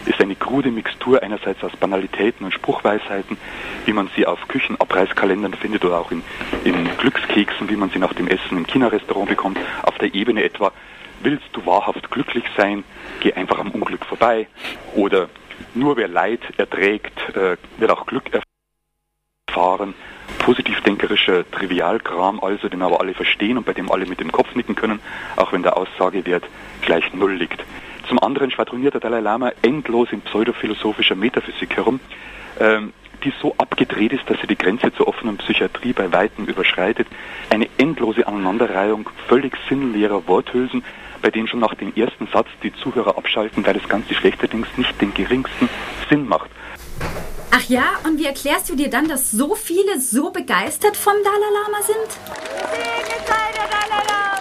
ist 0.07 0.21
eine 0.21 0.37
krude 0.37 0.71
Mixtur 0.71 1.23
einerseits 1.23 1.63
aus 1.63 1.73
Banalitäten 1.77 2.45
und 2.45 2.53
Spruchweisheiten, 2.53 3.37
wie 3.85 3.93
man 3.93 4.09
sie 4.17 4.27
auf 4.27 4.49
Küchenabreißkalendern 4.49 5.55
findet 5.55 5.85
oder 5.85 5.99
auch 5.99 6.11
in, 6.11 6.23
in 6.65 6.89
Glückskeksen, 6.97 7.69
wie 7.69 7.77
man 7.77 7.91
sie 7.91 7.99
nach 7.99 8.15
dem 8.15 8.29
Essen 8.29 8.57
im 8.57 8.67
China-Restaurant 8.67 9.29
bekommt, 9.29 9.59
auf 9.83 9.99
der 9.99 10.15
Ebene 10.15 10.45
etwa, 10.45 10.73
willst 11.21 11.49
du 11.53 11.65
wahrhaft 11.67 12.11
glücklich 12.11 12.45
sein, 12.57 12.85
geh 13.21 13.33
einfach 13.33 13.59
am 13.59 13.71
Unglück 13.71 14.05
vorbei. 14.07 14.47
Oder 14.95 15.29
nur 15.75 15.97
wer 15.97 16.09
Leid 16.09 16.41
erträgt, 16.57 17.19
äh, 17.35 17.57
wird 17.79 17.91
auch 17.91 18.07
Glück 18.07 18.31
erfahren. 19.49 19.95
Positivdenkerischer 20.49 21.45
Trivialkram 21.51 22.41
also, 22.41 22.71
den 22.71 22.81
aber 22.81 23.03
alle 23.03 23.13
verstehen 23.13 23.59
und 23.59 23.67
bei 23.67 23.75
dem 23.75 23.93
alle 23.93 24.07
mit 24.07 24.19
dem 24.19 24.33
Kopf 24.33 24.55
nicken 24.55 24.75
können, 24.75 24.99
auch 25.37 25.53
wenn 25.53 25.63
der 25.63 25.77
Aussagewert 25.77 26.43
gleich 26.81 27.13
Null 27.13 27.35
liegt. 27.35 27.63
Zum 28.09 28.19
anderen 28.19 28.51
schwadroniert 28.51 28.95
der 28.95 29.03
Dalai 29.03 29.21
Lama 29.21 29.53
endlos 29.61 30.11
in 30.11 30.23
pseudophilosophischer 30.23 31.17
Metaphysik 31.17 31.77
herum, 31.77 32.01
ähm, 32.59 32.95
die 33.25 33.33
so 33.43 33.57
abgedreht 33.59 34.15
ist, 34.15 34.23
dass 34.31 34.41
sie 34.41 34.47
die 34.47 34.57
Grenze 34.57 34.91
zur 34.95 35.07
offenen 35.07 35.37
Psychiatrie 35.37 35.93
bei 35.93 36.11
Weitem 36.15 36.47
überschreitet. 36.47 37.09
Eine 37.51 37.69
endlose 37.77 38.27
Aneinanderreihung 38.27 39.11
völlig 39.27 39.53
sinnleerer 39.69 40.27
Worthülsen, 40.29 40.83
bei 41.21 41.29
denen 41.29 41.49
schon 41.49 41.61
nach 41.61 41.75
dem 41.75 41.95
ersten 41.95 42.27
Satz 42.29 42.49
die 42.63 42.73
Zuhörer 42.73 43.19
abschalten, 43.19 43.67
weil 43.67 43.75
das 43.75 43.87
Ganze 43.87 44.15
schlechterdings 44.15 44.69
nicht 44.79 44.99
den 44.99 45.13
geringsten 45.13 45.69
Sinn 46.09 46.27
macht. 46.27 46.49
Ach 47.51 47.65
ja, 47.69 47.99
und 48.05 48.19
wie 48.19 48.27
erklärst 48.27 48.69
du 48.69 48.77
dir 48.77 48.91
dann, 48.91 49.09
dass 49.09 49.31
so 49.31 49.55
viele 49.55 50.01
so 50.01 50.31
begeistert 50.31 50.97
vom 50.97 51.15
Dalai 51.25 51.51
Lama 51.63 51.83
sind? 51.83 52.19
Dalai 53.27 53.89
Lama! 53.89 54.38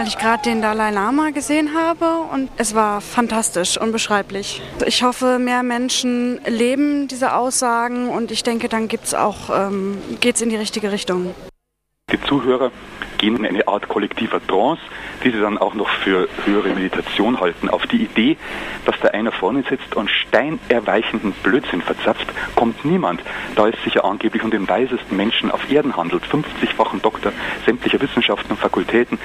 Weil 0.00 0.08
ich 0.08 0.16
gerade 0.16 0.42
den 0.42 0.62
Dalai 0.62 0.92
Lama 0.92 1.28
gesehen 1.28 1.74
habe 1.74 2.20
und 2.32 2.48
es 2.56 2.74
war 2.74 3.02
fantastisch, 3.02 3.78
unbeschreiblich. 3.78 4.62
Ich 4.86 5.02
hoffe, 5.02 5.38
mehr 5.38 5.62
Menschen 5.62 6.40
leben 6.46 7.06
diese 7.06 7.34
Aussagen 7.34 8.08
und 8.08 8.30
ich 8.30 8.42
denke, 8.42 8.70
dann 8.70 8.88
gibt's 8.88 9.12
auch, 9.12 9.50
ähm, 9.52 9.98
in 10.40 10.48
die 10.48 10.56
richtige 10.56 10.90
Richtung. 10.90 11.34
Die 12.10 12.18
Zuhörer 12.22 12.70
gehen 13.20 13.36
in 13.36 13.46
eine 13.46 13.68
Art 13.68 13.86
kollektiver 13.86 14.44
Trance, 14.46 14.80
die 15.22 15.30
sie 15.30 15.40
dann 15.40 15.58
auch 15.58 15.74
noch 15.74 15.88
für 15.88 16.26
höhere 16.46 16.70
Meditation 16.70 17.38
halten. 17.38 17.68
Auf 17.68 17.86
die 17.86 18.02
Idee, 18.02 18.38
dass 18.86 18.98
da 19.00 19.08
einer 19.08 19.30
vorne 19.30 19.62
sitzt 19.68 19.94
und 19.94 20.10
steinerweichenden 20.10 21.32
Blödsinn 21.42 21.82
verzapft, 21.82 22.26
kommt 22.56 22.84
niemand, 22.84 23.22
da 23.54 23.68
es 23.68 23.74
sich 23.84 23.94
ja 23.94 24.04
angeblich 24.04 24.42
um 24.42 24.50
den 24.50 24.66
weisesten 24.68 25.16
Menschen 25.16 25.50
auf 25.50 25.70
Erden 25.70 25.96
handelt, 25.96 26.24
50-fachen 26.24 27.02
Doktor 27.02 27.32
sämtlicher 27.66 28.00
Wissenschaften 28.00 28.52
und 28.52 28.58
Fakultäten 28.58 29.18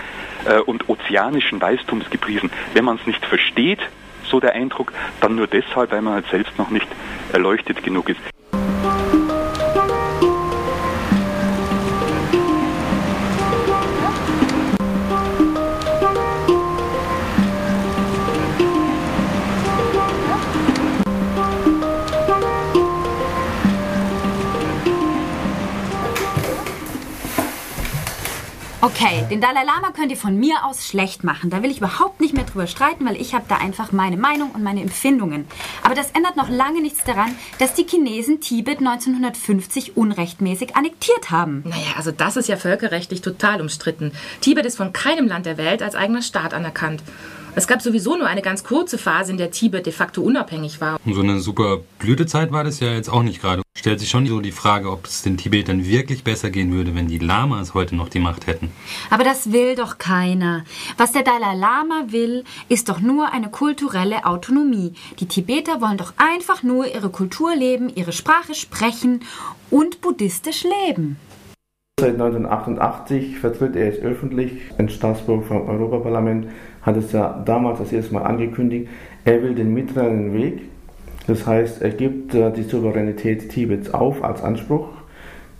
äh, 0.45 0.59
und 0.59 0.89
ozeanischen 0.89 1.61
Weistums 1.61 2.09
gepriesen. 2.09 2.51
Wenn 2.73 2.83
man 2.83 2.97
es 2.97 3.07
nicht 3.07 3.25
versteht, 3.25 3.79
so 4.25 4.41
der 4.41 4.53
Eindruck, 4.53 4.91
dann 5.21 5.35
nur 5.35 5.47
deshalb, 5.47 5.91
weil 5.91 6.01
man 6.01 6.15
halt 6.15 6.25
selbst 6.29 6.57
noch 6.57 6.69
nicht 6.69 6.87
erleuchtet 7.31 7.81
genug 7.81 8.09
ist. 8.09 8.19
Okay, 29.05 29.23
den 29.29 29.39
Dalai 29.39 29.63
Lama 29.63 29.91
könnt 29.91 30.09
ihr 30.09 30.17
von 30.17 30.35
mir 30.35 30.65
aus 30.65 30.87
schlecht 30.87 31.23
machen. 31.23 31.51
Da 31.51 31.61
will 31.61 31.69
ich 31.69 31.77
überhaupt 31.77 32.21
nicht 32.21 32.33
mehr 32.33 32.43
drüber 32.43 32.65
streiten, 32.65 33.05
weil 33.05 33.21
ich 33.21 33.35
habe 33.35 33.45
da 33.47 33.57
einfach 33.57 33.91
meine 33.91 34.17
Meinung 34.17 34.49
und 34.49 34.63
meine 34.63 34.81
Empfindungen. 34.81 35.45
Aber 35.83 35.93
das 35.93 36.09
ändert 36.11 36.37
noch 36.37 36.49
lange 36.49 36.81
nichts 36.81 37.03
daran, 37.03 37.35
dass 37.59 37.75
die 37.75 37.85
Chinesen 37.85 38.41
Tibet 38.41 38.79
1950 38.79 39.95
unrechtmäßig 39.95 40.75
annektiert 40.75 41.29
haben. 41.29 41.61
Naja, 41.65 41.93
also 41.97 42.09
das 42.09 42.35
ist 42.35 42.49
ja 42.49 42.57
völkerrechtlich 42.57 43.21
total 43.21 43.61
umstritten. 43.61 44.11
Tibet 44.41 44.65
ist 44.65 44.77
von 44.77 44.91
keinem 44.91 45.27
Land 45.27 45.45
der 45.45 45.57
Welt 45.57 45.83
als 45.83 45.93
eigener 45.93 46.23
Staat 46.23 46.55
anerkannt. 46.55 47.03
Es 47.57 47.67
gab 47.67 47.81
sowieso 47.81 48.17
nur 48.17 48.27
eine 48.27 48.41
ganz 48.41 48.65
kurze 48.65 48.97
Phase, 48.97 49.31
in 49.31 49.37
der 49.37 49.49
Tibet 49.49 49.85
de 49.85 49.93
facto 49.93 50.21
unabhängig 50.21 50.81
war. 50.81 50.99
Und 51.05 51.13
so 51.13 51.21
eine 51.21 51.39
super 51.39 51.79
Blütezeit 51.99 52.51
war 52.51 52.65
das 52.65 52.81
ja 52.81 52.91
jetzt 52.91 53.07
auch 53.07 53.23
nicht 53.23 53.41
gerade. 53.41 53.61
Stellt 53.77 54.01
sich 54.01 54.09
schon 54.09 54.27
so 54.27 54.41
die 54.41 54.51
Frage, 54.51 54.91
ob 54.91 55.05
es 55.05 55.21
den 55.21 55.37
Tibetern 55.37 55.85
wirklich 55.85 56.25
besser 56.25 56.49
gehen 56.49 56.73
würde, 56.73 56.95
wenn 56.95 57.07
die 57.07 57.17
Lamas 57.17 57.73
heute 57.73 57.95
noch 57.95 58.09
die 58.09 58.19
Macht 58.19 58.47
hätten. 58.47 58.71
Aber 59.09 59.23
das 59.23 59.53
will 59.53 59.75
doch 59.75 59.97
keiner. 59.99 60.65
Was 60.97 61.13
der 61.13 61.23
Dalai 61.23 61.55
Lama 61.55 62.07
will, 62.07 62.43
ist 62.67 62.89
doch 62.89 62.99
nur 62.99 63.31
eine 63.31 63.49
kulturelle 63.49 64.25
Autonomie. 64.25 64.93
Die 65.19 65.27
Tibeter 65.27 65.79
wollen 65.79 65.97
doch 65.97 66.13
einfach 66.17 66.61
nur 66.61 66.93
ihre 66.93 67.09
Kultur 67.09 67.55
leben, 67.55 67.89
ihre 67.95 68.11
Sprache 68.11 68.53
sprechen 68.53 69.21
und 69.69 70.01
buddhistisch 70.01 70.65
leben. 70.65 71.15
Seit 71.97 72.15
1988 72.15 73.39
vertritt 73.39 73.77
er 73.77 73.87
es 73.87 73.99
öffentlich 73.99 74.51
in 74.77 74.89
Straßburg 74.89 75.45
vom 75.45 75.69
Europaparlament 75.69 76.47
hat 76.85 76.97
es 76.97 77.11
ja 77.11 77.41
damals 77.45 77.79
das 77.79 77.91
erste 77.91 78.13
Mal 78.13 78.23
angekündigt, 78.23 78.87
er 79.25 79.41
will 79.41 79.55
den 79.55 79.73
mittleren 79.73 80.33
Weg, 80.33 80.61
das 81.27 81.47
heißt, 81.47 81.81
er 81.81 81.89
gibt 81.89 82.35
äh, 82.35 82.51
die 82.51 82.63
Souveränität 82.63 83.49
Tibets 83.49 83.93
auf 83.93 84.23
als 84.23 84.43
Anspruch. 84.43 84.89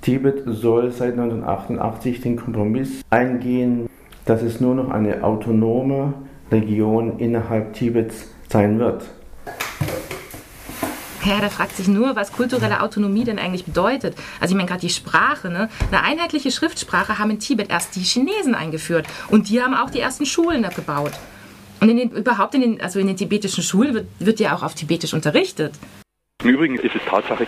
Tibet 0.02 0.44
soll 0.46 0.92
seit 0.92 1.14
1988 1.14 2.22
den 2.22 2.36
Kompromiss 2.36 3.02
eingehen, 3.10 3.90
dass 4.26 4.44
es 4.44 4.62
nur 4.62 4.76
noch 4.76 4.92
eine 4.92 5.24
autonome 5.24 6.14
Region 6.52 7.18
innerhalb 7.18 7.74
Tibets 7.74 8.32
sein 8.50 8.78
wird. 8.78 9.10
Ja, 11.26 11.42
da 11.42 11.50
fragt 11.50 11.76
sich 11.76 11.88
nur, 11.88 12.16
was 12.16 12.32
kulturelle 12.32 12.82
Autonomie 12.82 13.24
denn 13.24 13.40
eigentlich 13.40 13.66
bedeutet. 13.66 14.16
Also 14.40 14.54
ich 14.54 14.58
meine 14.58 14.70
gerade 14.70 14.82
die 14.82 14.92
Sprache, 14.92 15.50
ne? 15.50 15.70
Eine 15.92 16.04
einheitliche 16.04 16.52
Schriftsprache 16.52 17.18
haben 17.18 17.32
in 17.32 17.40
Tibet 17.40 17.72
erst 17.72 17.96
die 17.96 18.02
Chinesen 18.02 18.54
eingeführt 18.54 19.08
und 19.30 19.50
die 19.50 19.60
haben 19.60 19.74
auch 19.74 19.90
die 19.90 20.00
ersten 20.00 20.28
Schulen 20.28 20.62
da 20.62 20.70
gebaut. 20.70 21.14
Und 21.82 21.90
in 21.90 21.98
den, 21.98 22.12
überhaupt 22.12 22.54
in 22.54 22.62
den, 22.62 22.82
also 22.82 23.00
in 23.00 23.08
den 23.08 23.18
tibetischen 23.18 23.64
Schulen 23.64 23.96
wird, 23.96 24.08
wird 24.20 24.40
ja 24.40 24.56
auch 24.56 24.62
auf 24.62 24.76
Tibetisch 24.76 25.16
unterrichtet. 25.16 25.74
Im 26.44 26.50
Übrigen 26.50 26.78
ist 26.78 26.96
es 26.96 27.02
Tatsache, 27.10 27.48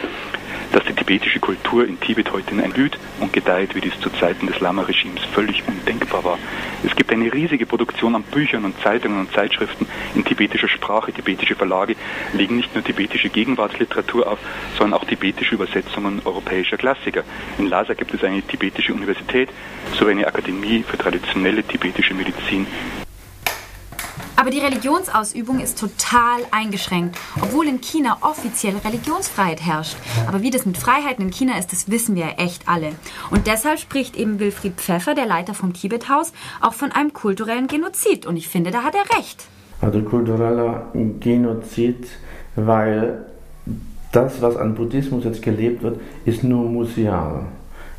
dass 0.71 0.83
die 0.85 0.93
tibetische 0.93 1.39
Kultur 1.39 1.87
in 1.87 1.99
Tibet 1.99 2.31
heute 2.31 2.55
blüht 2.55 2.97
und 3.19 3.33
gedeiht, 3.33 3.75
wie 3.75 3.81
dies 3.81 3.99
zu 3.99 4.09
Zeiten 4.09 4.47
des 4.47 4.59
Lama-Regimes 4.59 5.23
völlig 5.33 5.63
undenkbar 5.67 6.23
war. 6.23 6.39
Es 6.85 6.95
gibt 6.95 7.11
eine 7.11 7.31
riesige 7.33 7.65
Produktion 7.65 8.15
an 8.15 8.23
Büchern 8.23 8.65
und 8.65 8.79
Zeitungen 8.81 9.19
und 9.19 9.31
Zeitschriften 9.31 9.87
in 10.15 10.23
tibetischer 10.23 10.67
Sprache. 10.67 11.11
Tibetische 11.11 11.55
Verlage 11.55 11.95
legen 12.33 12.57
nicht 12.57 12.73
nur 12.73 12.83
tibetische 12.83 13.29
Gegenwartsliteratur 13.29 14.31
auf, 14.31 14.39
sondern 14.77 14.99
auch 14.99 15.05
tibetische 15.05 15.55
Übersetzungen 15.55 16.21
europäischer 16.25 16.77
Klassiker. 16.77 17.23
In 17.57 17.67
Lhasa 17.67 17.93
gibt 17.93 18.13
es 18.13 18.23
eine 18.23 18.41
tibetische 18.41 18.93
Universität 18.93 19.49
sowie 19.97 20.11
eine 20.11 20.27
Akademie 20.27 20.83
für 20.83 20.97
traditionelle 20.97 21.63
tibetische 21.63 22.13
Medizin. 22.13 22.67
Aber 24.39 24.51
die 24.51 24.59
Religionsausübung 24.59 25.59
ist 25.59 25.79
total 25.79 26.41
eingeschränkt, 26.51 27.17
obwohl 27.41 27.67
in 27.67 27.81
China 27.81 28.19
offiziell 28.21 28.75
Religionsfreiheit 28.85 29.65
herrscht. 29.65 29.97
Aber 30.27 30.43
wie 30.43 30.51
das 30.51 30.67
mit 30.67 30.77
Freiheiten 30.77 31.25
in 31.25 31.31
China 31.31 31.57
ist, 31.57 31.71
das 31.71 31.89
wissen 31.89 32.15
wir 32.15 32.27
ja 32.27 32.31
echt 32.37 32.69
alle. 32.69 32.91
Und 33.31 33.47
deshalb 33.47 33.79
spricht 33.79 34.15
eben 34.15 34.39
Wilfried 34.39 34.73
Pfeffer, 34.75 35.15
der 35.15 35.25
Leiter 35.25 35.55
vom 35.55 35.73
Tibet-Haus, 35.73 36.33
auch 36.61 36.73
von 36.73 36.91
einem 36.91 37.13
kulturellen 37.13 37.65
Genozid. 37.65 38.27
Und 38.27 38.37
ich 38.37 38.47
finde, 38.47 38.69
da 38.69 38.83
hat 38.83 38.93
er 38.93 39.17
recht. 39.17 39.47
Also 39.81 40.01
kultureller 40.03 40.91
Genozid, 41.19 42.07
weil 42.55 43.25
das, 44.11 44.39
was 44.43 44.55
an 44.55 44.75
Buddhismus 44.75 45.23
jetzt 45.23 45.41
gelebt 45.41 45.81
wird, 45.81 45.99
ist 46.25 46.43
nur 46.43 46.69
museal. 46.69 47.45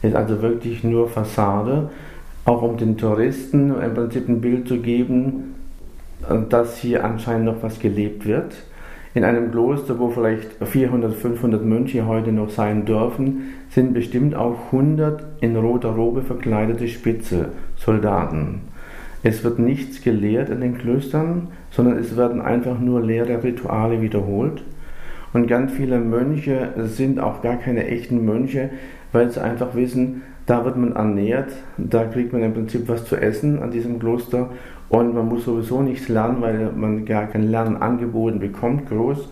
Ist 0.02 0.14
also 0.14 0.40
wirklich 0.40 0.84
nur 0.84 1.08
Fassade, 1.08 1.90
auch 2.44 2.62
um 2.62 2.76
den 2.76 2.96
Touristen 2.96 3.74
im 3.82 3.94
Prinzip 3.94 4.28
ein 4.28 4.40
Bild 4.40 4.68
zu 4.68 4.78
geben, 4.78 5.56
dass 6.48 6.78
hier 6.78 7.04
anscheinend 7.04 7.46
noch 7.46 7.62
was 7.62 7.78
gelebt 7.78 8.26
wird. 8.26 8.54
In 9.14 9.24
einem 9.24 9.50
Kloster, 9.50 9.98
wo 9.98 10.10
vielleicht 10.10 10.62
400, 10.62 11.14
500 11.14 11.64
Mönche 11.64 12.06
heute 12.06 12.30
noch 12.30 12.50
sein 12.50 12.84
dürfen, 12.84 13.54
sind 13.70 13.94
bestimmt 13.94 14.34
auch 14.34 14.66
100 14.66 15.24
in 15.40 15.56
roter 15.56 15.90
Robe 15.90 16.22
verkleidete 16.22 16.88
Spitze, 16.88 17.48
Soldaten. 17.76 18.60
Es 19.22 19.42
wird 19.42 19.58
nichts 19.58 20.02
gelehrt 20.02 20.50
in 20.50 20.60
den 20.60 20.78
Klöstern, 20.78 21.48
sondern 21.70 21.98
es 21.98 22.16
werden 22.16 22.40
einfach 22.40 22.78
nur 22.78 23.00
leere 23.00 23.42
Rituale 23.42 24.00
wiederholt. 24.00 24.62
Und 25.32 25.46
ganz 25.46 25.72
viele 25.72 25.98
Mönche 25.98 26.72
sind 26.84 27.18
auch 27.18 27.42
gar 27.42 27.56
keine 27.56 27.86
echten 27.86 28.24
Mönche, 28.24 28.70
weil 29.12 29.30
sie 29.30 29.42
einfach 29.42 29.74
wissen, 29.74 30.22
da 30.46 30.64
wird 30.64 30.76
man 30.76 30.92
ernährt, 30.92 31.52
da 31.76 32.04
kriegt 32.04 32.32
man 32.32 32.42
im 32.42 32.54
Prinzip 32.54 32.88
was 32.88 33.04
zu 33.04 33.16
essen 33.16 33.60
an 33.62 33.70
diesem 33.70 33.98
Kloster 33.98 34.50
und 34.88 35.14
man 35.14 35.28
muss 35.28 35.44
sowieso 35.44 35.82
nichts 35.82 36.08
lernen, 36.08 36.40
weil 36.40 36.72
man 36.72 37.04
gar 37.04 37.26
kein 37.26 37.50
Lernen 37.50 37.76
angeboten 37.76 38.38
bekommt, 38.38 38.88
groß. 38.88 39.28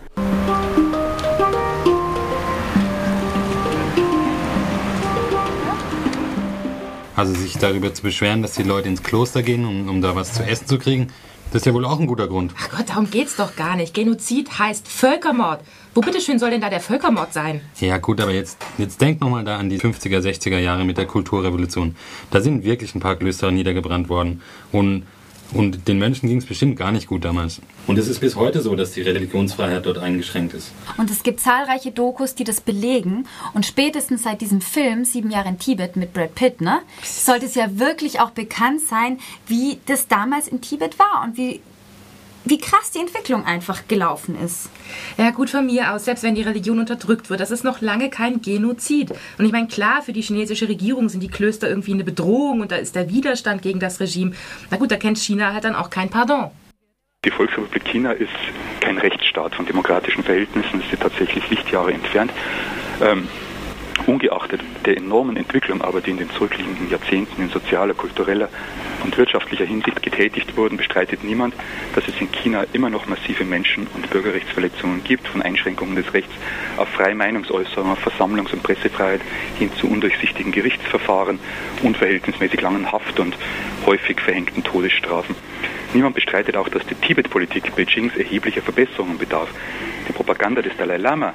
Also 7.15 7.33
sich 7.33 7.57
darüber 7.57 7.91
zu 7.93 8.03
beschweren, 8.03 8.43
dass 8.43 8.53
die 8.53 8.61
Leute 8.61 8.89
ins 8.89 9.01
Kloster 9.01 9.41
gehen, 9.41 9.65
um, 9.65 9.89
um 9.89 10.01
da 10.01 10.15
was 10.15 10.33
zu 10.33 10.43
essen 10.43 10.67
zu 10.67 10.77
kriegen, 10.77 11.07
das 11.51 11.61
ist 11.61 11.65
ja 11.65 11.73
wohl 11.73 11.85
auch 11.85 11.99
ein 11.99 12.07
guter 12.07 12.27
Grund. 12.27 12.53
Ach 12.59 12.69
Gott, 12.69 12.89
darum 12.89 13.09
geht's 13.09 13.37
doch 13.37 13.55
gar 13.55 13.77
nicht. 13.77 13.93
Genozid 13.93 14.59
heißt 14.59 14.87
Völkermord. 14.87 15.61
Wo 15.95 16.01
bitteschön 16.01 16.39
soll 16.39 16.51
denn 16.51 16.61
da 16.61 16.69
der 16.69 16.81
Völkermord 16.81 17.31
sein? 17.31 17.61
Ja 17.79 17.97
gut, 17.97 18.19
aber 18.19 18.31
jetzt, 18.31 18.57
jetzt 18.77 18.99
denk 18.99 19.21
nochmal 19.21 19.45
da 19.45 19.57
an 19.57 19.69
die 19.69 19.79
50er, 19.79 20.19
60er 20.19 20.59
Jahre 20.59 20.83
mit 20.83 20.97
der 20.97 21.05
Kulturrevolution. 21.05 21.95
Da 22.31 22.41
sind 22.41 22.65
wirklich 22.65 22.93
ein 22.93 22.99
paar 22.99 23.15
Klöster 23.15 23.49
niedergebrannt 23.49 24.09
worden. 24.09 24.41
Und 24.73 25.03
und 25.53 25.87
den 25.87 25.97
Menschen 25.97 26.27
ging 26.27 26.37
es 26.37 26.45
bestimmt 26.45 26.77
gar 26.77 26.91
nicht 26.91 27.07
gut 27.07 27.23
damals. 27.23 27.61
Und 27.87 27.97
es 27.97 28.07
ist 28.07 28.19
bis 28.19 28.35
heute 28.35 28.61
so, 28.61 28.75
dass 28.75 28.91
die 28.91 29.01
Religionsfreiheit 29.01 29.85
dort 29.85 29.97
eingeschränkt 29.97 30.53
ist. 30.53 30.71
Und 30.97 31.09
es 31.09 31.23
gibt 31.23 31.39
zahlreiche 31.39 31.91
Dokus, 31.91 32.35
die 32.35 32.43
das 32.43 32.61
belegen. 32.61 33.25
Und 33.53 33.65
spätestens 33.65 34.23
seit 34.23 34.41
diesem 34.41 34.61
Film, 34.61 35.05
Sieben 35.05 35.31
Jahre 35.31 35.49
in 35.49 35.59
Tibet 35.59 35.95
mit 35.95 36.13
Brad 36.13 36.35
Pitt, 36.35 36.61
ne, 36.61 36.79
sollte 37.03 37.45
es 37.45 37.55
ja 37.55 37.79
wirklich 37.79 38.19
auch 38.19 38.31
bekannt 38.31 38.81
sein, 38.81 39.19
wie 39.47 39.79
das 39.85 40.07
damals 40.07 40.47
in 40.47 40.61
Tibet 40.61 40.99
war 40.99 41.23
und 41.23 41.37
wie 41.37 41.61
wie 42.49 42.57
krass 42.57 42.91
die 42.91 42.99
Entwicklung 42.99 43.45
einfach 43.45 43.87
gelaufen 43.87 44.37
ist. 44.43 44.69
Ja, 45.17 45.31
gut 45.31 45.49
von 45.49 45.65
mir 45.65 45.93
aus, 45.93 46.05
selbst 46.05 46.23
wenn 46.23 46.35
die 46.35 46.41
Religion 46.41 46.79
unterdrückt 46.79 47.29
wird, 47.29 47.39
das 47.39 47.51
ist 47.51 47.63
noch 47.63 47.81
lange 47.81 48.09
kein 48.09 48.41
Genozid. 48.41 49.11
Und 49.37 49.45
ich 49.45 49.51
meine, 49.51 49.67
klar, 49.67 50.01
für 50.01 50.13
die 50.13 50.21
chinesische 50.21 50.67
Regierung 50.67 51.09
sind 51.09 51.21
die 51.21 51.29
Klöster 51.29 51.69
irgendwie 51.69 51.93
eine 51.93 52.03
Bedrohung 52.03 52.61
und 52.61 52.71
da 52.71 52.75
ist 52.75 52.95
der 52.95 53.09
Widerstand 53.09 53.61
gegen 53.61 53.79
das 53.79 53.99
Regime. 53.99 54.33
Na 54.71 54.77
gut, 54.77 54.91
da 54.91 54.97
kennt 54.97 55.17
China 55.17 55.53
halt 55.53 55.63
dann 55.63 55.75
auch 55.75 55.89
kein 55.89 56.09
Pardon. 56.09 56.51
Die 57.25 57.31
Volksrepublik 57.31 57.83
China 57.85 58.11
ist 58.11 58.29
kein 58.79 58.97
Rechtsstaat 58.97 59.55
von 59.55 59.65
demokratischen 59.65 60.23
Verhältnissen, 60.23 60.81
ist 60.81 60.89
sie 60.91 60.97
tatsächlich 60.97 61.49
Lichtjahre 61.49 61.91
entfernt. 61.91 62.31
Ähm, 63.01 63.27
Ungeachtet 64.05 64.61
der 64.85 64.97
enormen 64.97 65.35
Entwicklung 65.35 65.81
aber, 65.81 66.01
die 66.01 66.11
in 66.11 66.17
den 66.17 66.29
zurückliegenden 66.29 66.89
Jahrzehnten 66.89 67.41
in 67.41 67.49
sozialer, 67.49 67.93
kultureller 67.93 68.47
und 69.07 69.17
wirtschaftlicher 69.17 69.65
Hinsicht 69.65 70.03
getätigt 70.03 70.55
wurden, 70.57 70.77
bestreitet 70.77 71.23
niemand, 71.23 71.55
dass 71.95 72.07
es 72.07 72.19
in 72.19 72.31
China 72.31 72.65
immer 72.73 72.89
noch 72.89 73.07
massive 73.07 73.45
Menschen- 73.45 73.87
und 73.95 74.09
Bürgerrechtsverletzungen 74.09 75.03
gibt, 75.03 75.27
von 75.27 75.41
Einschränkungen 75.41 75.95
des 75.95 76.13
Rechts 76.13 76.31
auf 76.75 76.89
freie 76.89 77.15
Meinungsäußerung, 77.15 77.91
auf 77.91 78.05
Versammlungs- 78.05 78.51
und 78.51 78.63
Pressefreiheit 78.63 79.21
hin 79.57 79.71
zu 79.79 79.89
undurchsichtigen 79.89 80.51
Gerichtsverfahren, 80.51 81.39
unverhältnismäßig 81.83 82.61
langen 82.61 82.91
Haft- 82.91 83.19
und 83.19 83.35
häufig 83.85 84.19
verhängten 84.19 84.63
Todesstrafen. 84.63 85.35
Niemand 85.97 86.13
bestreitet 86.13 86.55
auch, 86.55 86.69
dass 86.69 86.85
die 86.85 86.93
Tibet-Politik 86.93 87.75
Beijings 87.75 88.15
erheblicher 88.15 88.61
Verbesserungen 88.61 89.17
bedarf. 89.17 89.49
Die 90.07 90.11
Propaganda 90.13 90.61
des 90.61 90.77
Dalai 90.77 90.97
Lama 90.97 91.33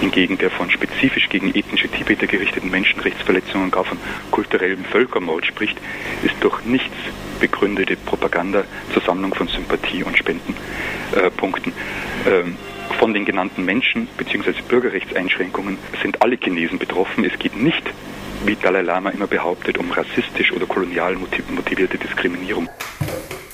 hingegen 0.00 0.38
der 0.38 0.52
von 0.52 0.70
spezifisch 0.70 1.28
gegen 1.28 1.52
ethnische 1.52 1.88
Tibeter 1.88 2.28
gerichteten 2.28 2.70
Menschenrechtsverletzungen 2.70 3.72
gar 3.72 3.82
von 3.82 3.98
kulturellem 4.30 4.84
Völkermord 4.84 5.46
spricht, 5.46 5.76
ist 6.22 6.36
durch 6.38 6.64
nichts 6.64 6.94
begründete 7.40 7.96
Propaganda 7.96 8.62
zur 8.92 9.02
Sammlung 9.02 9.34
von 9.34 9.48
Sympathie 9.48 10.04
und 10.04 10.16
Spendenpunkten. 10.16 11.72
Äh, 12.24 12.30
ähm, 12.30 12.56
von 13.00 13.12
den 13.12 13.24
genannten 13.24 13.64
Menschen- 13.64 14.06
bzw. 14.16 14.62
Bürgerrechtseinschränkungen 14.68 15.76
sind 16.02 16.22
alle 16.22 16.36
Chinesen 16.36 16.78
betroffen. 16.78 17.24
Es 17.24 17.36
geht 17.36 17.56
nicht, 17.56 17.82
wie 18.44 18.54
Dalai 18.54 18.82
Lama 18.82 19.10
immer 19.10 19.26
behauptet, 19.26 19.76
um 19.76 19.90
rassistisch 19.90 20.52
oder 20.52 20.66
kolonial 20.66 21.16
motivierte 21.16 21.98
Diskriminierung. 21.98 22.68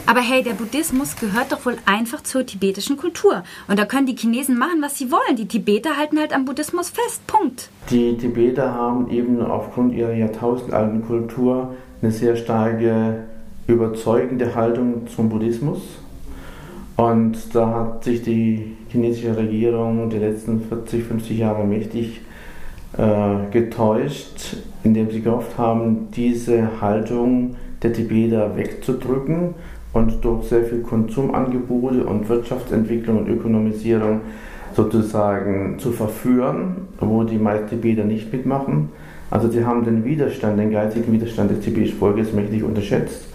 Aber 0.07 0.21
hey, 0.21 0.43
der 0.43 0.53
Buddhismus 0.53 1.17
gehört 1.17 1.51
doch 1.51 1.65
wohl 1.65 1.79
einfach 1.87 2.23
zur 2.23 2.45
tibetischen 2.45 2.99
Kultur. 2.99 3.43
Und 3.69 3.79
da 3.79 3.87
können 3.87 4.07
die 4.07 4.17
Chinesen 4.17 4.59
machen, 4.59 4.83
was 4.83 4.99
sie 4.99 5.11
wollen. 5.11 5.37
Die 5.37 5.49
Tibeter 5.49 5.97
halten 5.97 6.19
halt 6.19 6.35
am 6.35 6.45
Buddhismus 6.45 6.91
fest. 6.91 7.27
Punkt. 7.27 7.71
Die 7.89 8.17
Tibeter 8.19 8.75
haben 8.75 9.11
eben 9.11 9.41
aufgrund 9.41 9.95
ihrer 9.95 10.13
jahrtausendalten 10.13 11.07
Kultur 11.07 11.75
eine 12.03 12.13
sehr 12.13 12.37
starke 12.37 13.25
überzeugende 13.67 14.55
Haltung 14.55 15.07
zum 15.09 15.31
Buddhismus. 15.31 15.81
Und 16.97 17.55
da 17.55 17.71
hat 17.71 18.05
sich 18.05 18.23
die 18.23 18.77
chinesische 18.89 19.35
Regierung 19.35 20.11
die 20.11 20.19
letzten 20.19 20.61
40, 20.69 21.03
50 21.03 21.39
Jahre 21.39 21.65
mächtig 21.65 22.21
äh, 22.99 23.51
getäuscht, 23.51 24.59
indem 24.85 25.11
sie 25.11 25.23
gehofft 25.23 25.57
haben, 25.57 26.11
diese 26.15 26.81
Haltung 26.83 27.57
der 27.83 27.93
Tibeter 27.93 28.57
wegzudrücken 28.57 29.55
und 29.95 30.25
durch 30.25 30.49
sehr 30.49 30.65
viel 30.65 30.83
Konsumangebote 30.83 32.05
und 32.05 32.29
Wirtschaftsentwicklung 32.29 33.19
und 33.19 33.29
Ökonomisierung 33.29 34.21
sozusagen 34.75 35.79
zu 35.79 35.93
verführen, 35.93 36.89
wo 37.01 37.23
die 37.23 37.39
meisten 37.39 37.69
Tibeter 37.71 38.05
nicht 38.05 38.33
mitmachen. 38.33 38.91
Also 39.31 39.49
sie 39.49 39.65
haben 39.65 39.85
den 39.85 40.05
Widerstand, 40.05 40.59
den 40.59 40.73
geistigen 40.73 41.13
Widerstand 41.13 41.53
des 41.53 41.61
tibetischen 41.61 41.99
Volkes 41.99 42.33
mächtig 42.33 42.65
unterschätzt. 42.65 43.27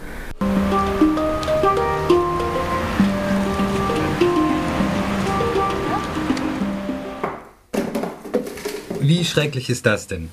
Wie 9.00 9.24
schrecklich 9.24 9.69
ist 9.69 9.86
das 9.86 10.08
denn? 10.08 10.30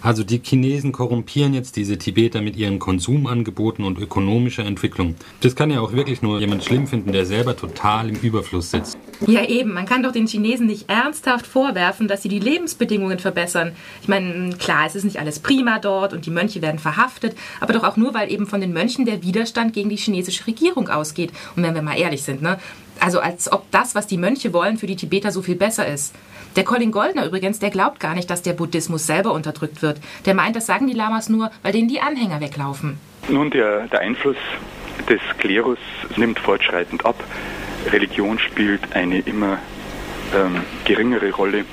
Also 0.00 0.22
die 0.22 0.40
Chinesen 0.42 0.92
korrumpieren 0.92 1.54
jetzt 1.54 1.76
diese 1.76 1.98
Tibeter 1.98 2.40
mit 2.40 2.56
ihren 2.56 2.78
Konsumangeboten 2.78 3.84
und 3.84 3.98
ökonomischer 3.98 4.64
Entwicklung. 4.64 5.16
Das 5.40 5.56
kann 5.56 5.70
ja 5.70 5.80
auch 5.80 5.92
wirklich 5.92 6.22
nur 6.22 6.40
jemand 6.40 6.64
schlimm 6.64 6.86
finden, 6.86 7.12
der 7.12 7.26
selber 7.26 7.56
total 7.56 8.08
im 8.08 8.16
Überfluss 8.16 8.70
sitzt. 8.70 8.98
Ja 9.26 9.44
eben, 9.44 9.72
man 9.72 9.86
kann 9.86 10.02
doch 10.02 10.12
den 10.12 10.26
Chinesen 10.26 10.66
nicht 10.66 10.88
ernsthaft 10.88 11.46
vorwerfen, 11.46 12.06
dass 12.08 12.22
sie 12.22 12.28
die 12.28 12.38
Lebensbedingungen 12.38 13.18
verbessern. 13.18 13.72
Ich 14.02 14.08
meine, 14.08 14.56
klar, 14.56 14.86
es 14.86 14.94
ist 14.94 15.04
nicht 15.04 15.18
alles 15.18 15.40
prima 15.40 15.78
dort 15.78 16.12
und 16.12 16.26
die 16.26 16.30
Mönche 16.30 16.62
werden 16.62 16.78
verhaftet, 16.78 17.36
aber 17.60 17.72
doch 17.72 17.84
auch 17.84 17.96
nur, 17.96 18.14
weil 18.14 18.30
eben 18.30 18.46
von 18.46 18.60
den 18.60 18.72
Mönchen 18.72 19.06
der 19.06 19.22
Widerstand 19.22 19.72
gegen 19.72 19.88
die 19.88 19.96
chinesische 19.96 20.46
Regierung 20.46 20.88
ausgeht. 20.88 21.32
Und 21.56 21.62
wenn 21.64 21.74
wir 21.74 21.82
mal 21.82 21.98
ehrlich 21.98 22.22
sind, 22.22 22.42
ne? 22.42 22.58
Also 23.00 23.20
als 23.20 23.50
ob 23.52 23.70
das, 23.70 23.94
was 23.94 24.08
die 24.08 24.16
Mönche 24.16 24.52
wollen, 24.52 24.76
für 24.76 24.88
die 24.88 24.96
Tibeter 24.96 25.30
so 25.30 25.40
viel 25.40 25.54
besser 25.54 25.86
ist. 25.86 26.14
Der 26.56 26.64
Colin 26.64 26.90
Goldner 26.90 27.26
übrigens, 27.26 27.60
der 27.60 27.70
glaubt 27.70 28.00
gar 28.00 28.14
nicht, 28.14 28.28
dass 28.28 28.42
der 28.42 28.54
Buddhismus 28.54 29.06
selber 29.06 29.32
unterdrückt 29.32 29.82
wird. 29.82 30.00
Der 30.26 30.34
meint, 30.34 30.56
das 30.56 30.66
sagen 30.66 30.88
die 30.88 30.94
Lamas 30.94 31.28
nur, 31.28 31.52
weil 31.62 31.72
denen 31.72 31.88
die 31.88 32.00
Anhänger 32.00 32.40
weglaufen. 32.40 32.98
Nun, 33.28 33.50
der, 33.50 33.86
der 33.86 34.00
Einfluss 34.00 34.36
des 35.08 35.20
Klerus 35.38 35.78
nimmt 36.16 36.38
fortschreitend 36.40 37.04
ab. 37.04 37.22
Religion 37.92 38.38
spielt 38.38 38.94
eine 38.94 39.20
immer 39.20 39.58
ähm, 40.34 40.62
geringere 40.84 41.30
Rolle, 41.32 41.64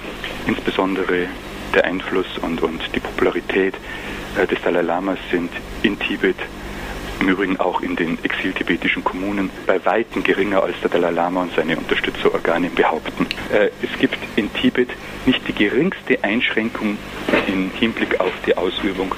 insbesondere 0.48 1.28
der 1.74 1.86
Einfluss 1.86 2.38
und, 2.42 2.62
und 2.62 2.82
die 2.96 3.00
Popularität 3.00 3.76
äh, 4.38 4.48
des 4.48 4.62
Dalai 4.62 4.82
Lamas 4.82 5.20
sind 5.32 5.52
in 5.84 6.00
Tibet 6.00 6.38
im 7.20 7.30
Übrigen 7.30 7.60
auch 7.60 7.82
in 7.82 7.96
den 7.96 8.24
exiltibetischen 8.24 9.04
Kommunen 9.04 9.50
bei 9.66 9.84
Weitem 9.86 10.24
geringer 10.24 10.64
als 10.64 10.76
der 10.82 10.90
Dalai 10.90 11.12
Lama 11.12 11.44
und 11.44 11.56
seine 11.56 11.78
Unterstützerorgane 11.78 12.70
behaupten. 12.70 13.26
Äh, 13.52 13.70
es 13.82 14.00
gibt 14.00 14.18
in 14.36 14.52
Tibet 14.54 14.90
nicht 15.26 15.48
die 15.48 15.54
geringste 15.54 16.24
Einschränkung 16.24 16.98
im 17.48 17.72
Hinblick 17.72 18.20
auf 18.20 18.34
die 18.46 18.56
Ausübung 18.58 19.16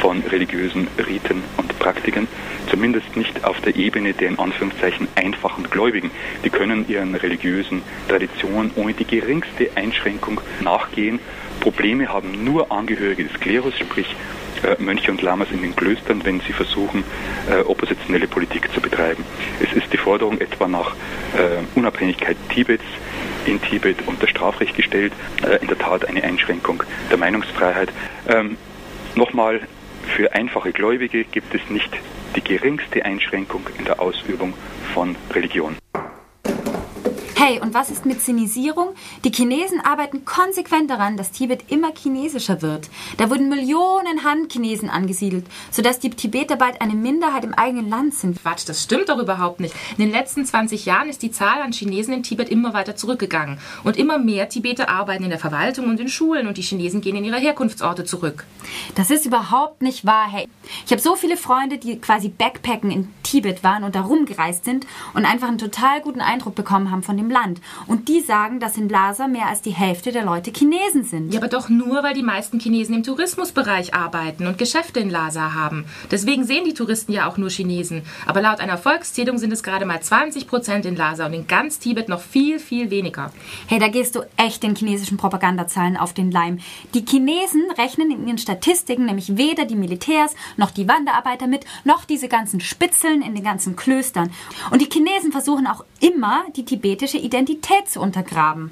von 0.00 0.22
religiösen 0.22 0.88
Riten 0.98 1.42
und 1.56 1.78
Praktiken, 1.78 2.26
zumindest 2.70 3.16
nicht 3.16 3.44
auf 3.44 3.60
der 3.60 3.76
Ebene 3.76 4.12
der 4.12 4.28
in 4.28 4.38
Anführungszeichen 4.38 5.08
einfachen 5.14 5.64
Gläubigen. 5.70 6.10
Die 6.44 6.50
können 6.50 6.88
ihren 6.88 7.14
religiösen 7.14 7.82
Traditionen 8.08 8.70
ohne 8.76 8.94
die 8.94 9.04
geringste 9.04 9.70
Einschränkung 9.74 10.40
nachgehen. 10.60 11.20
Probleme 11.60 12.08
haben 12.08 12.42
nur 12.42 12.72
Angehörige 12.72 13.24
des 13.24 13.38
Klerus, 13.38 13.78
sprich 13.78 14.16
äh, 14.62 14.82
Mönche 14.82 15.10
und 15.10 15.20
Lamas 15.20 15.48
in 15.52 15.60
den 15.60 15.76
Klöstern, 15.76 16.24
wenn 16.24 16.40
sie 16.40 16.54
versuchen, 16.54 17.04
äh, 17.50 17.60
oppositionelle 17.60 18.26
Politik 18.26 18.72
zu 18.72 18.80
betreiben. 18.80 19.24
Es 19.62 19.72
ist 19.76 19.92
die 19.92 19.98
Forderung 19.98 20.40
etwa 20.40 20.68
nach 20.68 20.94
äh, 21.36 21.62
Unabhängigkeit 21.74 22.36
Tibets 22.48 22.84
in 23.44 23.60
Tibet 23.60 23.98
unter 24.06 24.26
Strafrecht 24.28 24.76
gestellt, 24.76 25.14
in 25.62 25.66
der 25.66 25.78
Tat 25.78 26.06
eine 26.06 26.22
Einschränkung 26.22 26.82
der 27.10 27.16
Meinungsfreiheit. 27.16 27.88
Ähm, 28.28 28.58
Nochmal, 29.16 29.60
für 30.16 30.32
einfache 30.32 30.72
Gläubige 30.72 31.24
gibt 31.24 31.54
es 31.54 31.70
nicht 31.70 31.90
die 32.36 32.42
geringste 32.42 33.04
Einschränkung 33.04 33.66
in 33.78 33.84
der 33.84 34.00
Ausübung 34.00 34.54
von 34.94 35.16
Religion. 35.32 35.79
Hey, 37.42 37.58
und 37.58 37.72
was 37.72 37.88
ist 37.88 38.04
mit 38.04 38.20
Chinesierung? 38.20 38.90
Die 39.24 39.32
Chinesen 39.32 39.80
arbeiten 39.80 40.26
konsequent 40.26 40.90
daran, 40.90 41.16
dass 41.16 41.32
Tibet 41.32 41.70
immer 41.70 41.90
chinesischer 41.96 42.60
wird. 42.60 42.90
Da 43.16 43.30
wurden 43.30 43.48
Millionen 43.48 44.24
Han-Chinesen 44.24 44.90
angesiedelt, 44.90 45.46
sodass 45.70 46.00
die 46.00 46.10
Tibeter 46.10 46.56
bald 46.56 46.82
eine 46.82 46.92
Minderheit 46.92 47.44
im 47.44 47.54
eigenen 47.54 47.88
Land 47.88 48.12
sind. 48.12 48.42
Quatsch, 48.42 48.68
das 48.68 48.82
stimmt 48.82 49.08
doch 49.08 49.18
überhaupt 49.18 49.58
nicht. 49.58 49.74
In 49.96 50.04
den 50.04 50.12
letzten 50.12 50.44
20 50.44 50.84
Jahren 50.84 51.08
ist 51.08 51.22
die 51.22 51.30
Zahl 51.30 51.62
an 51.62 51.72
Chinesen 51.72 52.12
in 52.12 52.22
Tibet 52.22 52.50
immer 52.50 52.74
weiter 52.74 52.94
zurückgegangen. 52.94 53.56
Und 53.84 53.96
immer 53.96 54.18
mehr 54.18 54.50
Tibeter 54.50 54.90
arbeiten 54.90 55.24
in 55.24 55.30
der 55.30 55.38
Verwaltung 55.38 55.86
und 55.86 55.98
in 55.98 56.08
Schulen 56.08 56.46
und 56.46 56.58
die 56.58 56.62
Chinesen 56.62 57.00
gehen 57.00 57.16
in 57.16 57.24
ihre 57.24 57.38
Herkunftsorte 57.38 58.04
zurück. 58.04 58.44
Das 58.96 59.08
ist 59.08 59.24
überhaupt 59.24 59.80
nicht 59.80 60.04
wahr, 60.04 60.30
hey. 60.30 60.46
Ich 60.84 60.92
habe 60.92 61.00
so 61.00 61.16
viele 61.16 61.38
Freunde, 61.38 61.78
die 61.78 61.98
quasi 61.98 62.28
Backpacken 62.28 62.90
in 62.90 63.08
Tibet 63.22 63.64
waren 63.64 63.84
und 63.84 63.94
da 63.94 64.02
rumgereist 64.02 64.66
sind 64.66 64.86
und 65.14 65.24
einfach 65.24 65.48
einen 65.48 65.56
total 65.56 66.02
guten 66.02 66.20
Eindruck 66.20 66.54
bekommen 66.54 66.90
haben 66.90 67.02
von 67.02 67.16
dem 67.16 67.29
Land. 67.30 67.60
Und 67.86 68.08
die 68.08 68.20
sagen, 68.20 68.60
dass 68.60 68.76
in 68.76 68.88
Lhasa 68.88 69.28
mehr 69.28 69.46
als 69.46 69.62
die 69.62 69.70
Hälfte 69.70 70.12
der 70.12 70.24
Leute 70.24 70.50
Chinesen 70.50 71.04
sind. 71.04 71.32
Ja, 71.32 71.40
aber 71.40 71.48
doch 71.48 71.68
nur, 71.68 72.02
weil 72.02 72.14
die 72.14 72.22
meisten 72.22 72.60
Chinesen 72.60 72.94
im 72.94 73.02
Tourismusbereich 73.02 73.94
arbeiten 73.94 74.46
und 74.46 74.58
Geschäfte 74.58 75.00
in 75.00 75.10
Lhasa 75.10 75.54
haben. 75.54 75.84
Deswegen 76.10 76.44
sehen 76.44 76.64
die 76.64 76.74
Touristen 76.74 77.12
ja 77.12 77.28
auch 77.28 77.36
nur 77.36 77.50
Chinesen. 77.50 78.02
Aber 78.26 78.40
laut 78.40 78.60
einer 78.60 78.78
Volkszählung 78.78 79.38
sind 79.38 79.52
es 79.52 79.62
gerade 79.62 79.86
mal 79.86 80.00
20 80.00 80.46
Prozent 80.46 80.86
in 80.86 80.96
Lhasa 80.96 81.26
und 81.26 81.34
in 81.34 81.46
ganz 81.46 81.78
Tibet 81.78 82.08
noch 82.08 82.20
viel, 82.20 82.58
viel 82.58 82.90
weniger. 82.90 83.32
Hey, 83.66 83.78
da 83.78 83.88
gehst 83.88 84.16
du 84.16 84.20
echt 84.36 84.62
den 84.62 84.74
chinesischen 84.74 85.16
Propagandazahlen 85.16 85.96
auf 85.96 86.14
den 86.14 86.30
Leim. 86.30 86.58
Die 86.94 87.04
Chinesen 87.04 87.70
rechnen 87.78 88.10
in 88.10 88.26
ihren 88.26 88.38
Statistiken 88.38 89.06
nämlich 89.06 89.36
weder 89.36 89.64
die 89.64 89.76
Militärs 89.76 90.34
noch 90.56 90.70
die 90.70 90.88
Wanderarbeiter 90.88 91.46
mit, 91.46 91.64
noch 91.84 92.04
diese 92.04 92.28
ganzen 92.28 92.60
Spitzeln 92.60 93.22
in 93.22 93.34
den 93.34 93.44
ganzen 93.44 93.76
Klöstern. 93.76 94.30
Und 94.70 94.80
die 94.82 94.88
Chinesen 94.90 95.32
versuchen 95.32 95.66
auch 95.66 95.84
immer, 96.00 96.44
die 96.56 96.64
tibetische 96.64 97.18
Identität 97.18 97.86
zu 97.86 98.00
untergraben. 98.00 98.70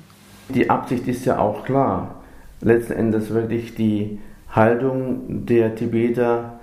Die 0.49 0.71
Absicht 0.71 1.07
ist 1.07 1.25
ja 1.27 1.39
auch 1.39 1.65
klar. 1.65 2.23
Letzten 2.61 2.95
Endes 2.95 3.33
wirklich 3.33 3.75
die 3.75 4.19
Haltung 4.51 5.47
der 5.47 5.75
Tibeter 5.75 6.59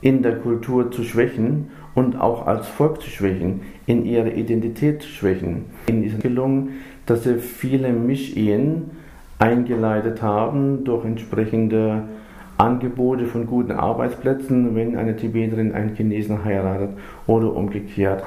in 0.00 0.22
der 0.22 0.38
Kultur 0.38 0.90
zu 0.90 1.04
schwächen 1.04 1.70
und 1.94 2.20
auch 2.20 2.46
als 2.46 2.66
Volk 2.66 3.02
zu 3.02 3.10
schwächen, 3.10 3.62
in 3.86 4.04
ihrer 4.04 4.32
Identität 4.32 5.02
zu 5.02 5.08
schwächen. 5.08 5.66
Ihnen 5.88 6.04
ist 6.04 6.20
gelungen, 6.20 6.80
dass 7.06 7.24
sie 7.24 7.38
viele 7.38 7.92
Mischehen 7.92 8.90
eingeleitet 9.38 10.22
haben 10.22 10.84
durch 10.84 11.04
entsprechende 11.04 12.04
Angebote 12.58 13.26
von 13.26 13.46
guten 13.46 13.72
Arbeitsplätzen, 13.72 14.74
wenn 14.74 14.96
eine 14.96 15.16
Tibeterin 15.16 15.72
einen 15.72 15.94
Chinesen 15.94 16.44
heiratet 16.44 16.90
oder 17.26 17.54
umgekehrt 17.54 18.24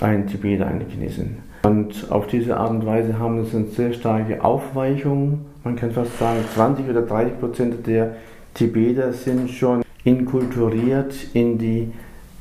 ein 0.00 0.26
Tibeter 0.26 0.66
eine 0.66 0.84
Chinesin. 0.84 1.38
Und 1.64 2.10
auf 2.10 2.26
diese 2.26 2.56
Art 2.56 2.70
und 2.70 2.86
Weise 2.86 3.18
haben 3.18 3.38
es 3.38 3.54
eine 3.54 3.66
sehr 3.66 3.92
starke 3.92 4.42
Aufweichung. 4.44 5.40
Man 5.62 5.76
kann 5.76 5.92
fast 5.92 6.18
sagen, 6.18 6.40
20 6.54 6.88
oder 6.88 7.02
30 7.02 7.38
Prozent 7.38 7.86
der 7.86 8.16
Tibeter 8.54 9.12
sind 9.12 9.50
schon 9.50 9.82
inkulturiert 10.04 11.14
in 11.34 11.58
die 11.58 11.92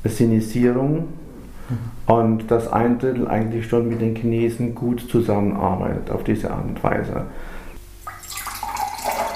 Sinisierung 0.04 1.10
und 2.08 2.50
das 2.50 2.72
ein 2.72 3.00
Drittel 3.00 3.28
eigentlich 3.28 3.68
schon 3.68 3.88
mit 3.88 4.02
den 4.02 4.16
Chinesen 4.16 4.76
gut 4.76 5.00
zusammenarbeitet 5.02 6.10
auf 6.10 6.24
diese 6.24 6.52
Art 6.52 6.66
und 6.66 6.84
Weise. 6.84 7.26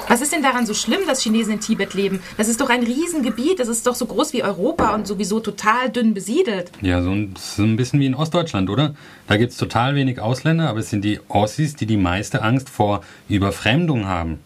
Was 0.08 0.22
ist 0.22 0.32
denn 0.32 0.44
daran 0.44 0.68
so 0.68 0.76
schlimm, 0.76 1.02
dass 1.08 1.22
Chinesen 1.22 1.54
in 1.54 1.60
Tibet 1.60 1.96
leben? 1.96 2.22
Das 2.38 2.48
ist 2.48 2.62
doch 2.62 2.70
ein 2.70 2.84
Riesengebiet, 2.84 3.60
das 3.60 3.68
ist 3.68 3.88
doch 3.88 3.96
so 3.96 4.06
groß 4.06 4.34
wie 4.34 4.44
Europa 4.44 4.94
und 4.94 5.08
sowieso 5.08 5.40
total 5.40 5.90
dünn 5.90 6.14
besiedelt. 6.14 6.72
Ja, 6.82 7.02
so 7.02 7.10
ein, 7.10 7.34
so 7.38 7.64
ein 7.64 7.76
bisschen 7.76 8.00
wie 8.00 8.06
in 8.06 8.14
Ostdeutschland, 8.14 8.70
oder? 8.70 8.94
Da 9.28 9.38
gibt 9.38 9.52
es 9.52 9.58
total 9.58 9.96
wenig 9.96 10.20
Ausländer, 10.20 10.70
aber 10.70 10.80
es 10.80 10.92
sind 10.92 11.04
die 11.04 11.20
Ossis, 11.28 11.76
die 11.76 11.88
die 11.88 11.98
meiste 11.98 12.44
Angst 12.44 12.70
vor 12.70 13.02
Überfremdung 13.30 14.06
haben. 14.06 14.40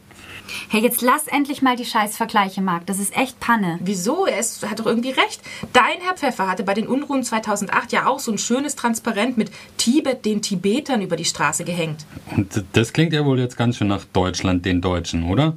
Hey, 0.69 0.81
jetzt 0.81 1.01
lass 1.01 1.27
endlich 1.27 1.61
mal 1.61 1.75
die 1.75 1.85
Scheißvergleiche, 1.85 2.61
Marc. 2.61 2.85
Das 2.85 2.99
ist 2.99 3.15
echt 3.15 3.39
Panne. 3.39 3.79
Wieso? 3.81 4.25
Er 4.25 4.39
ist, 4.39 4.69
hat 4.69 4.79
doch 4.79 4.85
irgendwie 4.85 5.11
recht. 5.11 5.41
Dein 5.73 6.01
Herr 6.01 6.15
Pfeffer 6.15 6.47
hatte 6.47 6.63
bei 6.63 6.73
den 6.73 6.87
Unruhen 6.87 7.23
2008 7.23 7.91
ja 7.91 8.07
auch 8.07 8.19
so 8.19 8.31
ein 8.31 8.37
schönes 8.37 8.75
Transparent 8.75 9.37
mit 9.37 9.51
Tibet 9.77 10.25
den 10.25 10.41
Tibetern 10.41 11.01
über 11.01 11.15
die 11.15 11.25
Straße 11.25 11.63
gehängt. 11.63 12.05
Und 12.35 12.63
das 12.73 12.93
klingt 12.93 13.13
ja 13.13 13.25
wohl 13.25 13.39
jetzt 13.39 13.57
ganz 13.57 13.77
schön 13.77 13.87
nach 13.87 14.05
Deutschland 14.05 14.65
den 14.65 14.81
Deutschen, 14.81 15.23
oder? 15.23 15.55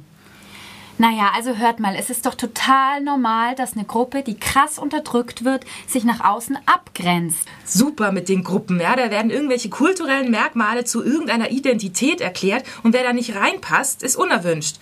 Naja, 0.99 1.31
also 1.35 1.57
hört 1.57 1.79
mal, 1.79 1.95
es 1.97 2.09
ist 2.09 2.25
doch 2.25 2.35
total 2.35 3.01
normal, 3.01 3.55
dass 3.55 3.73
eine 3.73 3.85
Gruppe, 3.85 4.21
die 4.21 4.37
krass 4.37 4.77
unterdrückt 4.77 5.43
wird, 5.43 5.65
sich 5.87 6.03
nach 6.03 6.23
außen 6.23 6.57
abgrenzt. 6.67 7.47
Super 7.65 8.11
mit 8.11 8.29
den 8.29 8.43
Gruppen, 8.43 8.79
ja. 8.79 8.95
Da 8.95 9.09
werden 9.09 9.31
irgendwelche 9.31 9.69
kulturellen 9.69 10.29
Merkmale 10.29 10.85
zu 10.85 11.03
irgendeiner 11.03 11.49
Identität 11.49 12.21
erklärt 12.21 12.65
und 12.83 12.93
wer 12.93 13.03
da 13.03 13.11
nicht 13.11 13.35
reinpasst, 13.35 14.03
ist 14.03 14.15
unerwünscht. 14.15 14.77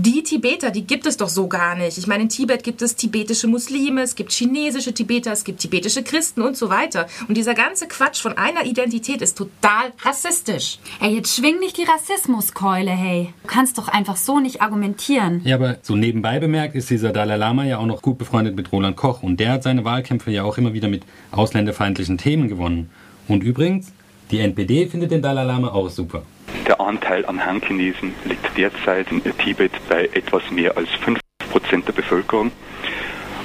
Die 0.00 0.22
Tibeter, 0.22 0.70
die 0.70 0.86
gibt 0.86 1.08
es 1.08 1.16
doch 1.16 1.28
so 1.28 1.48
gar 1.48 1.74
nicht. 1.74 1.98
Ich 1.98 2.06
meine, 2.06 2.22
in 2.22 2.28
Tibet 2.28 2.62
gibt 2.62 2.82
es 2.82 2.94
tibetische 2.94 3.48
Muslime, 3.48 4.02
es 4.02 4.14
gibt 4.14 4.30
chinesische 4.30 4.94
Tibeter, 4.94 5.32
es 5.32 5.42
gibt 5.42 5.58
tibetische 5.58 6.04
Christen 6.04 6.40
und 6.40 6.56
so 6.56 6.70
weiter. 6.70 7.08
Und 7.26 7.36
dieser 7.36 7.54
ganze 7.54 7.88
Quatsch 7.88 8.20
von 8.20 8.38
einer 8.38 8.64
Identität 8.64 9.22
ist 9.22 9.36
total 9.36 9.92
rassistisch. 10.02 10.78
Ey, 11.00 11.16
jetzt 11.16 11.34
schwing 11.34 11.58
nicht 11.58 11.78
die 11.78 11.82
Rassismuskeule, 11.82 12.92
hey. 12.92 13.34
Du 13.42 13.48
kannst 13.48 13.76
doch 13.76 13.88
einfach 13.88 14.16
so 14.16 14.38
nicht 14.38 14.62
argumentieren. 14.62 15.40
Ja, 15.42 15.56
aber 15.56 15.78
so 15.82 15.96
nebenbei 15.96 16.38
bemerkt 16.38 16.76
ist 16.76 16.90
dieser 16.90 17.10
Dalai 17.10 17.34
Lama 17.34 17.64
ja 17.64 17.78
auch 17.78 17.86
noch 17.86 18.00
gut 18.00 18.18
befreundet 18.18 18.54
mit 18.54 18.70
Roland 18.70 18.96
Koch. 18.96 19.24
Und 19.24 19.40
der 19.40 19.50
hat 19.50 19.64
seine 19.64 19.84
Wahlkämpfe 19.84 20.30
ja 20.30 20.44
auch 20.44 20.58
immer 20.58 20.74
wieder 20.74 20.86
mit 20.86 21.02
ausländerfeindlichen 21.32 22.18
Themen 22.18 22.46
gewonnen. 22.46 22.88
Und 23.26 23.42
übrigens, 23.42 23.92
die 24.30 24.38
NPD 24.38 24.86
findet 24.86 25.10
den 25.10 25.22
Dalai 25.22 25.42
Lama 25.42 25.72
auch 25.72 25.90
super. 25.90 26.22
Der 26.68 26.80
Anteil 26.80 27.24
an 27.24 27.44
Han-Chinesen 27.46 28.14
liegt 28.26 28.56
derzeit 28.58 29.10
in 29.10 29.22
Tibet 29.38 29.72
bei 29.88 30.04
etwas 30.12 30.50
mehr 30.50 30.76
als 30.76 30.90
5% 30.90 31.86
der 31.86 31.92
Bevölkerung. 31.92 32.52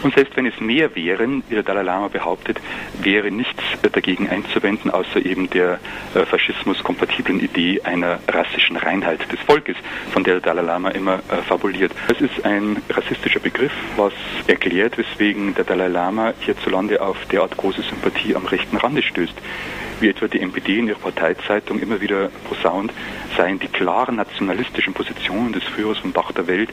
Und 0.04 0.14
selbst 0.14 0.36
wenn 0.36 0.46
es 0.46 0.60
mehr 0.60 0.94
wären, 0.98 1.42
wie 1.48 1.56
der 1.56 1.64
Dalai 1.64 1.84
Lama 1.84 2.10
behauptet, 2.10 2.60
wäre 3.02 3.32
nichts 3.32 3.64
dagegen 3.82 4.30
einzuwenden, 4.30 4.92
außer 4.92 5.26
eben 5.26 5.50
der 5.50 5.80
äh, 6.14 6.26
faschismus-kompatiblen 6.26 7.40
Idee 7.40 7.82
einer 7.84 8.20
rassischen 8.28 8.76
Reinheit 8.76 9.32
des 9.32 9.40
Volkes, 9.40 9.78
von 10.12 10.26
der 10.26 10.42
der 10.42 10.42
Dalai 10.42 10.64
Lama 10.64 10.90
immer 10.90 11.20
äh, 11.30 11.38
fabuliert. 11.48 11.94
Es 12.10 12.20
ist 12.20 12.44
ein 12.44 12.82
rassistischer 12.90 13.40
Begriff, 13.40 13.72
was 13.96 14.12
erklärt, 14.48 14.98
weswegen 14.98 15.56
der 15.56 15.64
Dalai 15.64 15.88
Lama 15.88 16.34
hierzulande 16.42 17.02
auf 17.02 17.16
derart 17.32 17.56
große 17.56 17.84
Sympathie 17.84 18.36
am 18.36 18.46
rechten 18.46 18.76
Rande 18.76 19.02
stößt 19.02 19.36
wie 20.04 20.10
etwa 20.10 20.28
die 20.28 20.42
NPD 20.42 20.80
in 20.80 20.88
ihrer 20.90 21.00
Parteizeitung 21.00 21.80
immer 21.80 22.00
wieder 22.02 22.30
posaunt, 22.48 22.92
seien 23.38 23.58
die 23.58 23.70
klaren 23.70 24.18
nationalistischen 24.18 24.94
Positionen 24.94 25.54
des 25.54 25.64
Führers 25.64 25.98
vom 25.98 26.14
Dach 26.14 26.32
der 26.34 26.46
Welt 26.46 26.70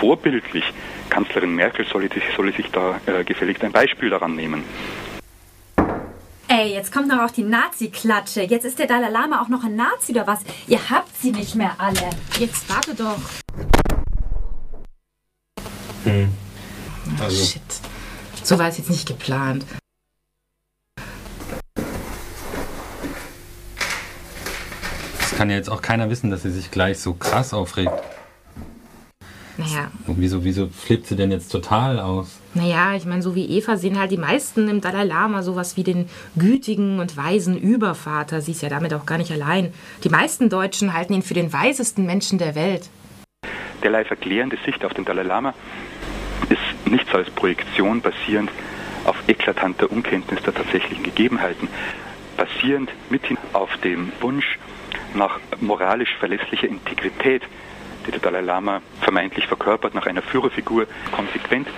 vorbildlich. 0.00 0.64
Kanzlerin 1.10 1.54
Merkel 1.54 1.86
solle, 1.92 2.08
solle 2.36 2.52
sich 2.52 2.70
da 2.70 3.00
äh, 3.06 3.24
gefälligst 3.24 3.64
ein 3.64 3.72
Beispiel 3.72 4.10
daran 4.10 4.36
nehmen. 4.36 4.62
Ey, 6.46 6.72
jetzt 6.72 6.92
kommt 6.92 7.08
noch 7.08 7.18
auch 7.18 7.30
die 7.30 7.42
Nazi-Klatsche. 7.42 8.42
Jetzt 8.42 8.64
ist 8.64 8.78
der 8.78 8.86
Dalai 8.86 9.10
Lama 9.10 9.42
auch 9.42 9.48
noch 9.48 9.64
ein 9.64 9.76
Nazi 9.76 10.12
oder 10.12 10.26
was? 10.26 10.40
Ihr 10.66 10.78
habt 10.88 11.14
sie 11.20 11.32
nicht 11.32 11.56
mehr 11.56 11.74
alle. 11.78 12.10
Jetzt 12.38 12.70
warte 12.70 12.94
doch. 12.94 13.20
Hm. 16.04 16.28
Also. 17.20 17.42
Oh, 17.42 17.46
shit. 17.46 17.62
So 18.42 18.58
war 18.58 18.68
es 18.68 18.78
jetzt 18.78 18.88
nicht 18.88 19.06
geplant. 19.06 19.66
Kann 25.38 25.50
ja 25.50 25.56
jetzt 25.56 25.70
auch 25.70 25.82
keiner 25.82 26.10
wissen, 26.10 26.30
dass 26.30 26.42
sie 26.42 26.50
sich 26.50 26.72
gleich 26.72 26.98
so 26.98 27.14
krass 27.14 27.54
aufregt. 27.54 27.92
Naja. 29.56 29.88
Und 30.08 30.20
wieso, 30.20 30.42
wieso 30.42 30.66
flippt 30.66 31.06
sie 31.06 31.14
denn 31.14 31.30
jetzt 31.30 31.50
total 31.50 32.00
aus? 32.00 32.40
Naja, 32.54 32.96
ich 32.96 33.04
meine, 33.04 33.22
so 33.22 33.36
wie 33.36 33.46
Eva 33.46 33.76
sehen 33.76 34.00
halt 34.00 34.10
die 34.10 34.16
meisten 34.16 34.68
im 34.68 34.80
Dalai 34.80 35.04
Lama 35.04 35.44
sowas 35.44 35.76
wie 35.76 35.84
den 35.84 36.08
gütigen 36.34 36.98
und 36.98 37.16
weisen 37.16 37.56
Übervater. 37.56 38.40
Sie 38.40 38.50
ist 38.50 38.62
ja 38.62 38.68
damit 38.68 38.92
auch 38.92 39.06
gar 39.06 39.16
nicht 39.16 39.30
allein. 39.30 39.72
Die 40.02 40.08
meisten 40.08 40.48
Deutschen 40.48 40.92
halten 40.92 41.14
ihn 41.14 41.22
für 41.22 41.34
den 41.34 41.52
weisesten 41.52 42.04
Menschen 42.04 42.38
der 42.38 42.56
Welt. 42.56 42.90
Derlei 43.84 44.04
verklärende 44.04 44.58
Sicht 44.64 44.84
auf 44.84 44.92
den 44.92 45.04
Dalai 45.04 45.22
Lama 45.22 45.54
ist 46.48 46.90
nichts 46.90 47.14
als 47.14 47.30
Projektion 47.30 48.00
basierend 48.00 48.50
auf 49.04 49.16
eklatanter 49.28 49.88
Unkenntnis 49.88 50.42
der 50.42 50.54
tatsächlichen 50.54 51.04
Gegebenheiten, 51.04 51.68
basierend 52.36 52.90
mithin 53.08 53.38
auf 53.52 53.70
dem 53.84 54.10
Wunsch, 54.20 54.58
nach 55.14 55.38
moralisch 55.60 56.14
verlässlicher 56.18 56.68
Integrität, 56.68 57.42
die 58.06 58.10
der 58.10 58.20
Dalai 58.20 58.40
Lama 58.40 58.80
vermeintlich 59.02 59.46
verkörpert, 59.46 59.94
nach 59.94 60.06
einer 60.06 60.22
Führerfigur 60.22 60.86
konsequent, 61.12 61.68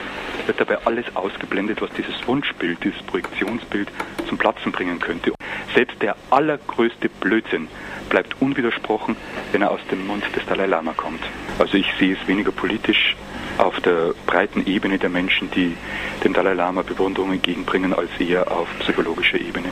wird 0.46 0.61
dabei 0.61 0.79
alles 0.85 1.05
ausgeblendet, 1.14 1.81
was 1.81 1.90
dieses 1.90 2.27
Wunschbild, 2.27 2.83
dieses 2.85 3.03
Projektionsbild 3.03 3.88
zum 4.29 4.38
Platzen 4.38 4.73
bringen 4.73 4.99
könnte. 5.01 5.33
Selbst 5.75 6.01
der 6.03 6.16
allergrößte 6.31 7.09
Blödsinn 7.09 7.68
bleibt 8.09 8.40
unwidersprochen, 8.40 9.16
wenn 9.53 9.62
er 9.62 9.70
aus 9.70 9.81
dem 9.90 10.07
Mund 10.07 10.25
des 10.35 10.44
Dalai 10.46 10.66
Lama 10.66 10.92
kommt. 10.92 11.23
Also 11.59 11.77
ich 11.77 11.87
sehe 11.99 12.16
es 12.20 12.29
weniger 12.29 12.53
politisch 12.53 13.16
auf 13.59 13.81
der 13.81 14.15
breiten 14.27 14.67
Ebene 14.67 14.99
der 14.99 15.11
Menschen, 15.11 15.51
die 15.51 15.77
dem 16.25 16.33
Dalai 16.33 16.55
Lama 16.55 16.83
Bewunderung 16.83 17.33
entgegenbringen, 17.33 17.93
als 17.93 18.11
eher 18.19 18.51
auf 18.51 18.69
psychologischer 18.81 19.41
Ebene. 19.41 19.69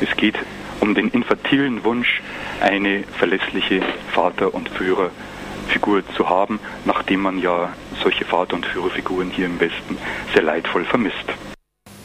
Es 0.00 0.16
geht 0.16 0.36
um 0.80 0.94
den 0.94 1.08
infantilen 1.10 1.84
Wunsch, 1.84 2.22
eine 2.60 3.04
verlässliche 3.18 3.82
Vater- 4.12 4.54
und 4.54 4.68
Führerfigur 4.70 6.02
zu 6.16 6.28
haben, 6.28 6.58
nachdem 6.84 7.20
man 7.20 7.38
ja 7.38 7.72
solche 8.02 8.24
Vater- 8.24 8.56
und 8.56 8.66
Führerfiguren 8.66 9.30
hier 9.30 9.46
im 9.46 9.60
Westen 9.60 9.96
sehr 10.32 10.42
leidvoll 10.42 10.84
vermisst. 10.84 11.16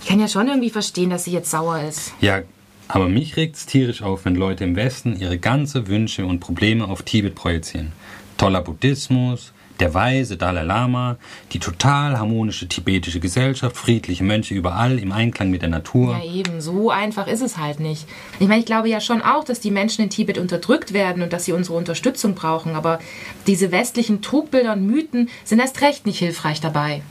Ich 0.02 0.10
kann 0.10 0.20
ja 0.20 0.28
schon 0.28 0.48
irgendwie 0.48 0.70
verstehen, 0.70 1.10
dass 1.10 1.24
sie 1.24 1.32
jetzt 1.32 1.50
sauer 1.50 1.82
ist. 1.82 2.14
Ja, 2.22 2.44
aber 2.88 3.08
mich 3.08 3.38
regt 3.38 3.56
es 3.56 3.66
tierisch 3.66 4.04
auf, 4.04 4.26
wenn 4.26 4.36
Leute 4.36 4.64
im 4.64 4.76
Westen 4.76 5.20
ihre 5.20 5.40
ganze 5.40 5.88
Wünsche 5.88 6.26
und 6.26 6.40
Probleme 6.40 6.88
auf 6.88 7.02
Tibet 7.02 7.34
projizieren. 7.34 7.92
Toller 8.38 8.62
Buddhismus, 8.62 9.54
der 9.80 9.94
weise 9.94 10.38
Dalai 10.38 10.64
Lama, 10.64 11.18
die 11.52 11.60
total 11.60 12.18
harmonische 12.18 12.68
tibetische 12.68 13.20
Gesellschaft, 13.20 13.76
friedliche 13.76 14.24
Mönche 14.24 14.54
überall 14.54 15.00
im 15.00 15.12
Einklang 15.12 15.50
mit 15.50 15.62
der 15.62 15.70
Natur. 15.70 16.20
Ja, 16.24 16.32
eben, 16.32 16.62
so 16.62 16.90
einfach 16.90 17.28
ist 17.28 17.42
es 17.42 17.58
halt 17.58 17.80
nicht. 17.80 18.08
Ich 18.40 18.48
meine, 18.48 18.60
ich 18.60 18.66
glaube 18.66 18.90
ja 18.90 19.00
schon 19.00 19.22
auch, 19.22 19.44
dass 19.44 19.60
die 19.60 19.72
Menschen 19.72 20.04
in 20.04 20.10
Tibet 20.10 20.38
unterdrückt 20.38 20.94
werden 20.94 21.24
und 21.24 21.34
dass 21.34 21.46
sie 21.46 21.52
unsere 21.52 21.78
Unterstützung 21.78 22.36
brauchen, 22.36 22.76
aber 22.76 23.00
diese 23.48 23.72
westlichen 23.72 24.22
Trugbilder 24.22 24.74
und 24.74 24.86
Mythen 24.86 25.30
sind 25.44 25.60
erst 25.60 25.82
recht 25.82 26.06
nicht 26.06 26.20
hilfreich 26.20 26.62
dabei. 26.62 27.02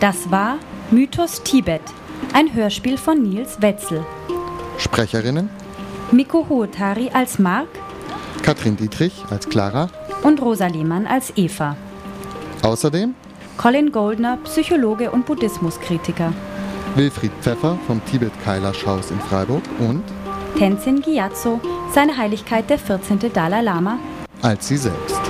Das 0.00 0.30
war 0.30 0.58
Mythos 0.90 1.42
Tibet, 1.42 1.82
ein 2.32 2.54
Hörspiel 2.54 2.96
von 2.96 3.22
Nils 3.22 3.60
Wetzel. 3.60 4.04
Sprecherinnen 4.78 5.50
Miko 6.12 6.48
Huotari 6.48 7.10
als 7.12 7.38
Mark, 7.38 7.68
Katrin 8.50 8.76
Dietrich 8.76 9.12
als 9.30 9.48
Clara 9.48 9.88
und 10.24 10.42
Rosa 10.42 10.66
Lehmann 10.66 11.06
als 11.06 11.32
Eva. 11.36 11.76
Außerdem 12.62 13.14
Colin 13.56 13.92
Goldner, 13.92 14.38
Psychologe 14.42 15.12
und 15.12 15.24
Buddhismuskritiker. 15.24 16.32
Wilfried 16.96 17.30
Pfeffer 17.42 17.78
vom 17.86 18.04
Tibet 18.06 18.32
Kailash 18.44 18.84
Haus 18.84 19.12
in 19.12 19.20
Freiburg 19.20 19.62
und 19.78 20.02
Tenzin 20.58 21.00
Gyatso, 21.00 21.60
seine 21.94 22.16
Heiligkeit 22.16 22.68
der 22.68 22.80
14. 22.80 23.20
Dalai 23.32 23.62
Lama 23.62 23.98
als 24.42 24.66
sie 24.66 24.78
selbst. 24.78 25.20